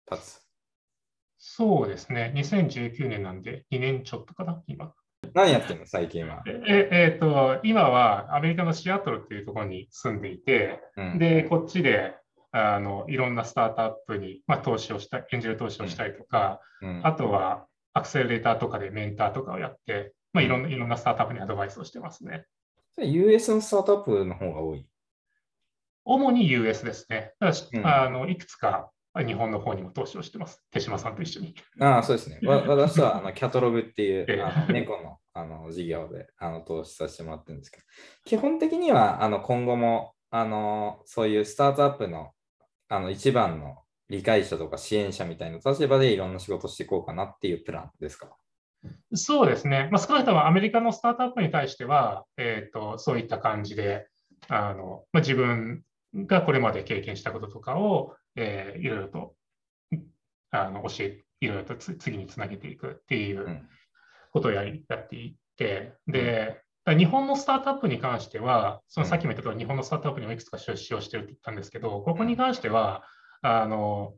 [0.09, 0.41] 経つ。
[1.37, 2.31] そうですね。
[2.35, 4.93] 2019年なんで2年ちょっとかな、今。
[5.33, 5.85] 何やってんの？
[5.85, 6.43] 最近は。
[6.45, 12.15] え、えー、っと、今はアメリカのシアトルっていうところに住んでいて、うん、で、こっちで、
[12.51, 22.45] あのいろんなスタートアップに、まあ、投資をしたエンジェル投資をしたりとか、うんうん、あとはアクセレーターとかでメンターとかをやって、まあ、いろんないろんなスタートアップにアドバイスをしてますね。
[22.97, 24.85] US のスタートアップの方が多い？
[26.05, 27.33] 主に US ですね。
[27.39, 28.91] ただし、うん、あのいくつか
[29.25, 30.63] 日本の方にも投資をしてます。
[30.71, 31.55] 手島さんと一緒に。
[31.79, 32.39] ああ、そうですね。
[32.43, 37.83] 私はあのキャトログっていうあの猫のあの事業であの投資させてもらってるんですけど、
[38.25, 42.31] 基本的にはあの今後もあのそういうスタートアップの
[42.87, 43.77] あの一番の
[44.09, 48.29] 理解者とか支援者みたいな立場でいろんな仕事していこうかなっていうプランですか？
[49.13, 54.07] そうですね、まあ、少なくともアメリカのスタートアップに対しては、えーと、そういった感じで
[54.47, 55.83] あの、まあ、自分
[56.15, 59.33] がこれまで経験したこととかを、えー、いろいろと
[60.51, 63.61] あの教え、いろいろと次につなげていくっていう
[64.31, 73.03] ことをやりやっていって、で、日本のスタートアップに関しては、そのさっきも言ったとおり、日本のスタートアップにもいくつか出資をしてるって言ったんですけど、ここに関しては、
[73.41, 74.13] あの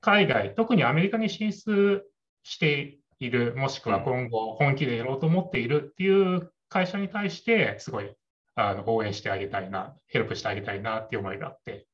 [0.00, 2.04] 海外、特にアメリカに進出
[2.42, 8.10] している、もしくは今後本気でやろうと思っているっていう会社に対して、すごい
[8.54, 11.86] あの応援してあげたいな、ヘルプしてあげたいなっていう思いがあって。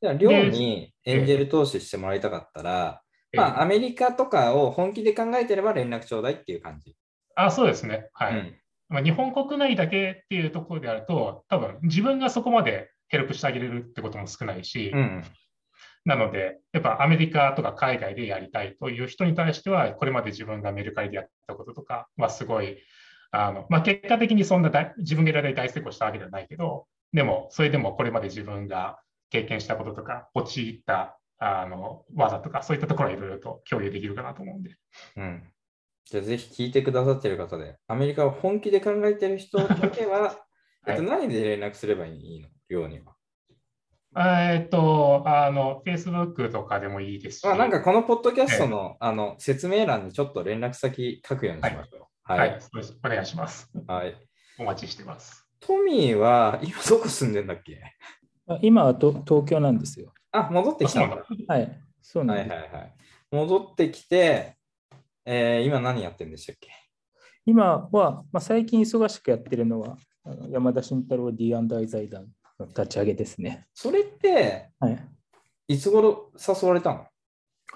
[0.00, 3.02] じゃあ、寮にエンジェル投資してもらいたかったら、
[3.32, 6.94] まあ、アメリカとかを本気で考えてれば連絡ちょうだいっていう感じ。
[7.36, 8.10] あそうですね。
[8.12, 8.34] はい。
[8.34, 8.56] うん、
[8.88, 15.24] まあ、日本国内だけっていうところであると、多分自分がそこまでヘルプしてあげれるってことも少ないし、うん
[16.04, 22.78] なので、やっぱアメリカとか海外でやりたいという人に対しては、これまで自分がメルカリでやったこととかはすごい、
[23.30, 34.76] あのまあ、結果的にそんな大自分がやられ大成功したわけではないけど、でも、それでもこれまで自分が経験したこととか、陥ったあの技とか、そういったところはいろいろと共有できるかなと思うんで。
[35.16, 35.42] うん
[36.06, 40.36] じゃあぜひ聞いてくださってる方で、アメリカを本気で考えてる人だけは、
[40.84, 42.48] はい、何で連絡すればいいの？
[42.68, 43.14] 寮には。
[44.16, 47.46] えっと、あの、Facebook とかでもいいですし。
[47.46, 52.06] あなんかこのポッドキャストの,、あの説明欄にちょっと連絡先書くようにしましょう。
[52.22, 52.60] はい、はい、はい、
[53.04, 53.70] お願いします。
[53.86, 54.14] はい。
[54.58, 55.46] お待ちしてます。
[55.60, 57.80] トミーは今どこ住んでんだっけ？
[58.62, 60.12] 今は東京なんですよ。
[60.30, 61.24] あ、戻ってきたんだ。
[61.48, 61.80] はい。
[62.00, 62.50] そうなんです。
[62.50, 62.94] はいはいはい。
[63.32, 64.56] 戻ってきて、
[65.24, 66.70] えー、今何やってるんでしたっけ？
[67.46, 72.28] 今は、まあ、最近忙しくやってるのは、あの山田慎太郎 D&I 財団の
[72.60, 73.66] 立ち上げですね。
[73.74, 74.98] それって、はい、
[75.68, 77.06] いつ頃誘われたの？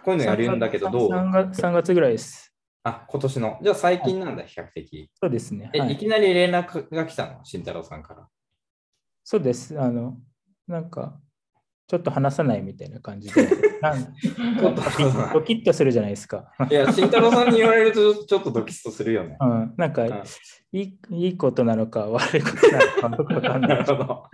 [0.04, 2.54] こういうのやるんだけど、どう？3, 月 ?3 月ぐらいです。
[2.84, 3.58] あ、今年の？
[3.62, 5.10] じゃあ最近なんだ、比較的。
[5.20, 5.70] そうですね。
[5.74, 7.44] え、、はいい、きなり連絡が来たの？
[7.44, 8.28] 慎太郎さんから。
[9.24, 9.78] そうです。
[9.78, 10.16] あの、
[10.66, 11.20] なんか、
[11.88, 13.48] ちょっと話さないみたいな感じで、
[15.32, 16.52] ドキッとするじゃないですか。
[16.70, 19.38] いや、慎太郎さんに言われるとちょっとドキッとするよね。
[19.40, 20.22] うん、なんか、ん
[20.72, 23.84] いいいいことなのか悪いことなのかわかんなないる。
[23.86, 24.24] ほど。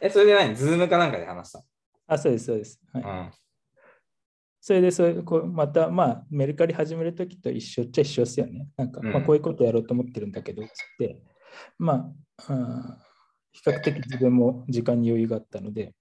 [0.00, 0.54] え、それで何？
[0.54, 1.62] ズームかなんかで話した
[2.06, 2.80] あ、そうです、そうです。
[2.92, 3.30] はいの
[4.62, 8.66] それでそういうこう、また、まあ、メルカリ始めるときと一緒っちゃ一緒ですよね。
[8.78, 11.22] なんか、うんまあ、こういうことやろうと思ってるんだけど、つって、
[11.76, 12.10] ま
[12.48, 13.04] あ、うん
[13.54, 15.88] 比較的自分も時間に余裕があったので、うん。
[15.88, 15.94] うん。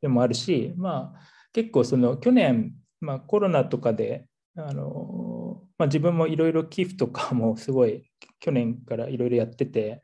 [0.00, 1.20] でもあるし、まあ、
[1.52, 4.26] 結構その去年、まあ、コロナとかで、
[4.56, 10.02] あのまあ、自分もいろいろ寄付とかもすごい去年からいろいろやってて、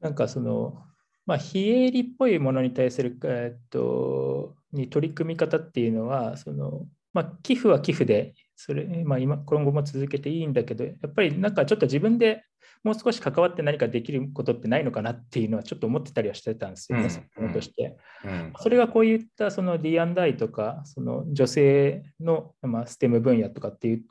[0.00, 0.82] なんかその、
[1.26, 12.44] まあ、非営利っぽいものに対する、えっと、に取り組み方っていうのは、その、まあ、寄付は寄付で、それ、まあ、今、今後も続けていいんだけど、やっぱりなんかちょっと自分で
[12.84, 17.08] もう少し関わって何かできることってないのかなっていうのはちょっと思ってたりはしてたんですよね、
[17.38, 17.96] うんとして。
[18.24, 18.52] うん。
[18.58, 24.02] それがこういったその D&I とか、その女性の、まあ、STEM 分野とかっていう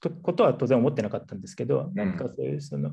[0.00, 2.90] とことは当然思ってなかったんですけど、何かそういうその、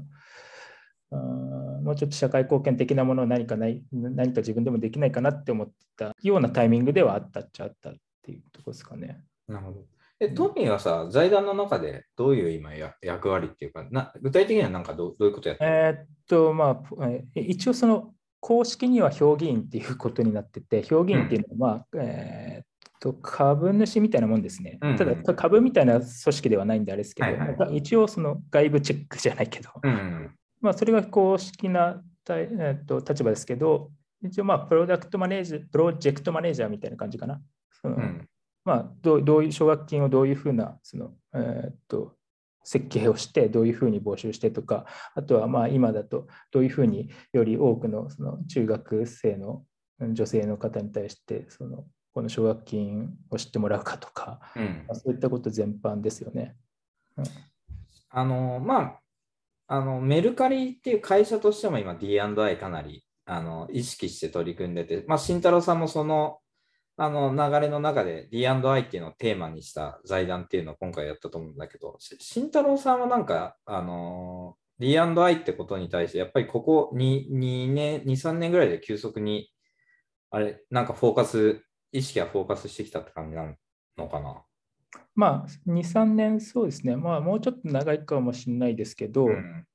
[1.12, 9.22] あーもうちょっと社会貢献的なものを何かない、何か自分でもできないかなって思ったようなタイミングではあったっちゃあったっていうところですかね。
[9.48, 9.86] なるほど。
[10.24, 15.72] え、トミーはさ、財団の中でどういう今や役割っていうか、な具体的にはなんかどうどういうことやってる？
[15.72, 22.66] えーっと、まあ、えー一応その公式には評議員っていうことになってて、評議員っていうのは、まあえーっ
[23.00, 24.78] と株主みたいなもんですね。
[24.82, 30.36] うんうんただ、株みたいな組織ではないんであれですけど、はいはいまあ一応その外部チェックじゃないけど、うん。
[30.62, 33.90] まあ、それが公式なたいえーっと立場ですけど、
[34.24, 37.42] 一応、まあ、プロダクトマネージプロジェクトマネージャーみたいな感じかな。
[37.84, 38.28] うん。
[38.64, 42.16] まあ、どうどういう奨学金をどういうふうなその、えーっと
[42.64, 44.86] 設計をして、どういうふうに募集してとか、
[45.16, 49.64] あとはまあ今だとどういうふうにより多くのその中学生の
[50.00, 56.56] うん女性の方に対してそのこの奨学金を知ってもらうかとか、うんまあ、そういったこと全般ですよね。
[58.10, 58.82] あの、ま
[59.68, 66.40] あ、あの、メルカリっていう会社としても今 D&I かなりあの意識して取り組んでて、まあ、慎太郎さんもその、
[67.04, 79.52] あの流れの中で D&I っていうのをテーマにした財団っていうのを今回やったと思うんだけど、し慎太郎さんはなんか、あの D&I ってことに対して、やっぱりここ 2, 2年、2、3年ぐらいで急速に、
[80.30, 83.52] あれ、なんかフォーカス、意識がフォーカスしてきたって感じな
[83.98, 84.44] のかな？
[85.16, 86.98] まあ2、3年そうですね。
[86.98, 89.66] まあもうちょっと長いかもしれないですけど、うん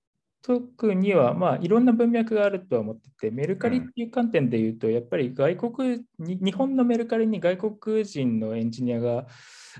[0.47, 9.27] 特には、まあ、いろんな文脈があるとは思ってて、メルカリっていう観点で言うと、やっぱり外国に、日本のメルカリに外国人のエンジニアが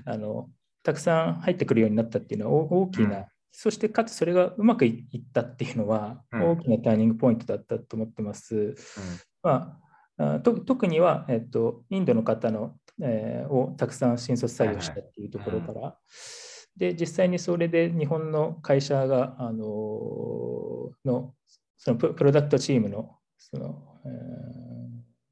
[0.03, 0.49] あの
[0.83, 3.25] たくさん入ってくるようになったっていうのはお大きな、うん。
[3.53, 6.49] そしてかつそれがうまくいいったっていうのは、うん。
[6.51, 8.75] 大きなターニングポイントだったと思ってます。
[9.41, 9.79] ま
[10.17, 15.95] あ、あと特には、えっと、インドの方の、えーをたくさん新卒採用したっていうところから、
[16.75, 19.65] で実際にそれで日本の会社が、あの
[21.07, 21.33] の
[21.77, 24.77] そのププロダクトチームのその、えー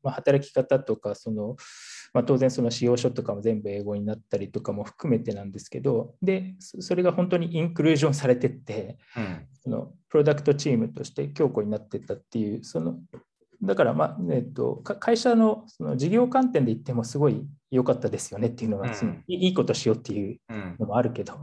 [0.05, 1.55] まあ、働き方とかその、
[2.13, 9.47] まあ、当然その使用書とかも全部英語になったりとかも含めてなんですけどでそそれが本当にインクルージョンされてってうん。
[9.63, 12.99] そのプロダクトチームとして強固になっていったっていうその
[13.63, 18.95] だから、まあえっと、か会社のその事業観点で言ってもすごい良かったですよねっていうのが、うん。
[18.95, 20.75] そのいいいことしようっていううん。
[20.79, 21.33] のもあるけど、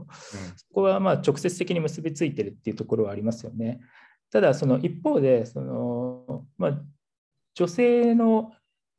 [0.57, 3.81] そこはまあ直接的に結びついてるっていうところはありますよね。
[4.33, 6.83] ただ、その一方で、そのまあ、
[7.55, 8.53] 女性の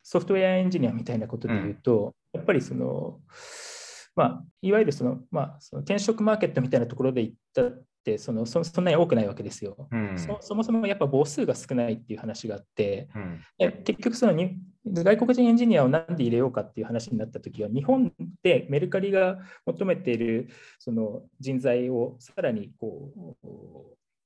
[0.04, 3.20] ソフトウェアエンジニアみたいなことで言うと、やっぱりその、
[4.16, 9.88] まあ、いわゆるその、まあ、その転職マーケットみたいなところで言ったってそのそ、そんなに多くないわけですよ。
[9.92, 10.20] うん。
[10.20, 13.40] そそもそもやっぱ母数が少ないっていう話があって、うん。
[13.58, 18.12] え結局そのに外国人エンジニアをなんで入れようかっていう話になったときは、日本
[18.44, 23.48] でメルカリが求めているその人材をさらにこう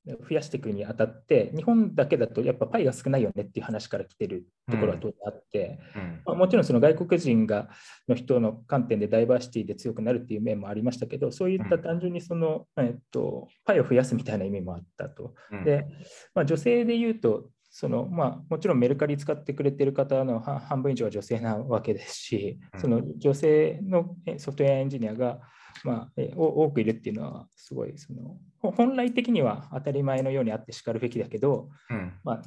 [0.07, 6.21] 増やしていくにあたって、日本だけだとやっぱパイが少ないよねっていう話から来てるところは当然あって、うん。
[6.25, 7.69] まあもちろんその外国人が
[8.07, 15.33] の人の観点でダイバーシティで強くなるっていう面もありましたけど、そういった単純にその、えっと、パイを増やすみたいな意味もあったと。
[15.51, 15.63] うん。
[15.63, 15.87] で、
[16.33, 17.49] まあ、女性で言うと、
[17.79, 22.81] そのまあ、もちろんメルカリ使ってくれてる方の半半分以上は女性なわけですし、うん。
[22.81, 25.41] その女性のえソフトウェアエンジニアが
[25.83, 28.35] まあ、え多くいるっていうのは、すごいその、
[28.71, 32.41] 本来的には当たり前のようにあってしかるべきだけど、うん、まあ、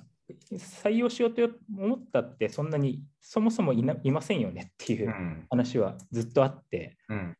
[0.52, 5.14] 採用しようと思ったって、そんなにそもそもいないませんよねっていう
[5.48, 7.36] 話はずっとあって、うん、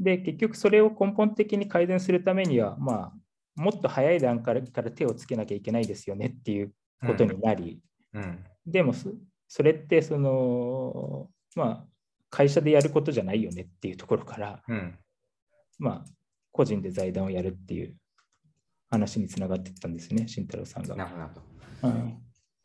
[0.00, 3.12] で、結局それを根本的に改善するためには、まあ、
[3.54, 6.72] もっと早い段階から手をつけなきゃいけないですよねっていう
[7.06, 7.80] ことになり、
[8.66, 8.94] でも
[9.48, 11.84] それってその、まあ、
[12.30, 14.98] 会社でやることじゃないよねっていうところから、うん、
[15.78, 16.10] まあ、
[16.50, 17.94] 個人で財団をやるっていう
[18.90, 20.96] 話につながっていったんですね、慎太郎さんが。
[20.96, 21.10] なる
[21.82, 22.22] ほど。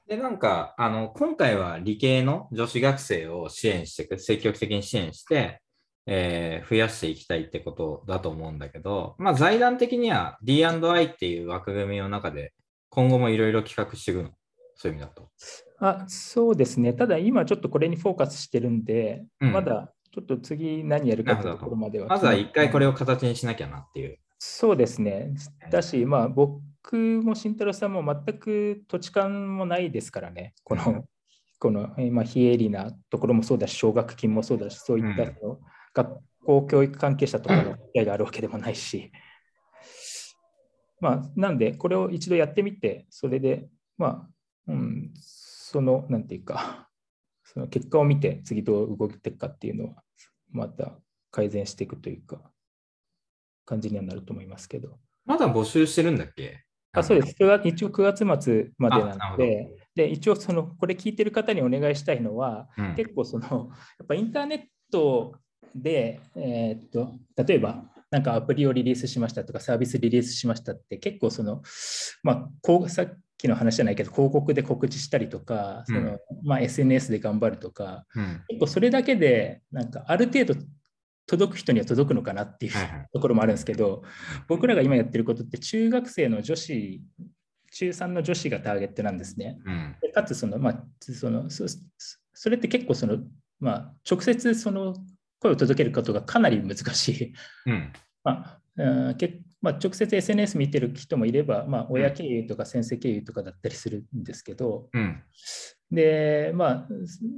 [0.08, 5.62] で、なんか、あの、今回は理系の女子学生を支援していく、積極的に支援して、
[6.10, 12.54] えー、増やしていきたいってことだと思うんだけど、まあ、財団的には D&I っていう枠組みの中で、
[12.90, 14.30] 今後もいろいろ企画していくの、
[14.76, 15.30] そういう意味だと。
[15.80, 16.94] あそうですね。
[16.94, 22.08] ただ今ちょっとこれにフォーカスしてるんで、うん、まだちょっと次何やるかというところまでは。
[22.08, 24.18] まずは一回これを形にしなきゃなっていう。
[24.40, 25.34] そうですね。
[25.70, 30.54] だし、まあ僕も慎太郎さんも全く土地勘もないですからね。
[30.64, 31.06] この、うん、
[31.60, 35.58] この、まあ、非営利なところもそうだし、奨学金もそうだし、そういったうん、
[35.98, 39.12] 学校教育関係者とかの機会があるわけでもないし。
[41.00, 44.30] まあ、なんで、これを一度やってみて、それで、まあ、
[44.68, 46.90] うん、その、なんていうか、
[47.44, 50.04] その結果を見て次どう動いていくかっていうのは、
[50.52, 50.98] また
[51.32, 52.42] 改善していくというか、
[53.66, 55.00] 感じにはなると思いますけど。
[55.26, 56.64] まだ募集してるんだっけ？
[56.94, 57.32] あそうです。
[57.32, 63.70] 一応9月末までなので、で一応その、これ聞いてる方にお願いしたいのは、うん、結構その、
[64.00, 65.36] やっぱインターネット
[65.76, 67.14] で、えー、っと
[67.44, 71.62] 例えば、なんかアプリをリリースしましたとか、サービスリリースしましたって、結構その、
[72.24, 73.06] まあ、こうさ
[73.38, 80.56] きの話じゃないけど広告で告知したりとか、そのまあ、SNS で頑張るとか、うん、結構それだけでなんかある程度
[81.28, 82.72] 届く人には届くのかなっていう
[83.14, 84.04] ところもあるんですけど、
[84.48, 87.02] 僕らが今やってることって中学生の女子
[87.72, 89.60] 中3の女子がターゲットなんですね。
[89.66, 91.66] うん、かつその、まあ、そのそ
[92.34, 93.18] それって結構その、
[93.60, 94.96] まあ、直接その
[95.40, 97.34] 声を届けることがかなり難しい。
[97.66, 105.24] うん、まあ、結まあ、直接 SNS 見てる人もいれば、まあ、親経由とか先生経由とかだったりするんですけど、うん、
[105.92, 106.88] で、まあ、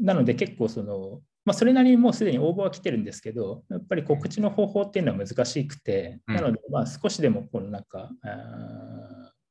[0.01, 8.09] なので結構その、まあ、それなりにもうすでに応募は来てるんですけど、やっぱり告知の方法っていうのは難しくて、うん、なので、まあ、少しでもこのなんか、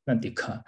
[0.05, 0.65] なんていうか、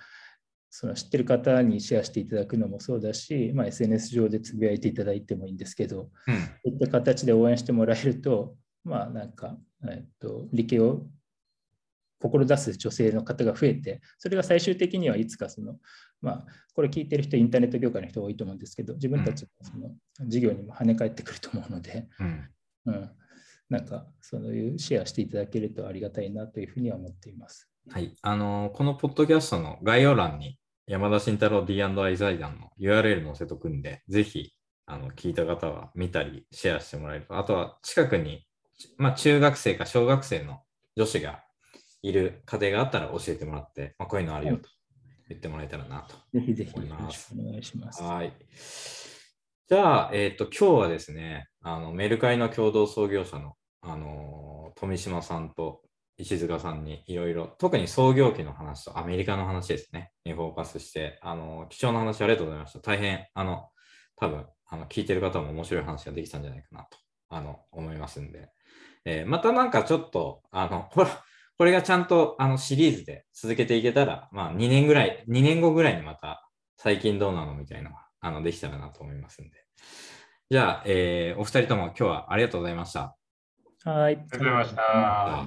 [0.71, 8.55] その知ってる方にシェアしていただくのもそうだし、まあ、SNS 上でつぶやいていただいてもいいんですけど、うん、そういった形で応援してもらえると、
[8.85, 9.57] まあなんか、
[9.89, 11.07] えっと、理系を
[12.21, 15.77] 志す女性の方が増えて、それが最終的にはいつかその、
[16.21, 19.91] まあ、これ聞いてる人、インターネット業界の人多いと思うんですけど、自分たちのその
[20.29, 22.49] 事業にも跳ね返ってくると思うので、うん、
[22.87, 23.11] うん、
[23.71, 27.69] なんかそういうシェアしていただけるとありがたいなというふうには思っています。
[27.89, 30.60] はい、あのこのポッドキャストの概要欄に
[30.91, 34.53] 山田慎太郎 D&I 財団の URL 載せとくんで、ぜひ
[34.87, 38.45] あの聞いた方は見たりシェアしてもらえると、あとは近くに、
[38.99, 40.63] まあ、中学生か小学生の
[40.97, 41.45] 女子が
[42.03, 44.69] いる家庭があったら教えてもらって、まあ、こういうのあるよと
[45.29, 48.03] 言ってもらえたらなとぜひぜひお願いします。
[48.03, 48.33] はい。
[49.69, 55.83] じゃあ、えっ、ー、と、今日はですね、あのメルカリの共同創業者の、あの富島さんと
[56.21, 62.81] 石塚さんにいろいろ、特に創業期の話とアメリカの話ですね、にフォーカスして、あの貴重な話ありがとうございました。
[62.81, 63.69] 大変、あの、
[64.17, 66.99] 多分あの聞いてる方も面白い話ができたんじゃないかなと
[67.31, 68.51] あの思いますんで、
[69.05, 71.09] えー、またなんかちょっと、あの、 ほら、
[71.59, 79.57] これがちゃんとあのシリーズで続けていけたら、まあ2年ぐらい、2年後ぐらいにまた最近どうなのみたいなのがあのできたらなと思いますんで。
[80.51, 83.17] じゃあ、えー、お二人とも今日はありがとうございました。
[83.85, 84.17] はい。
[84.17, 85.47] ありがとうございました。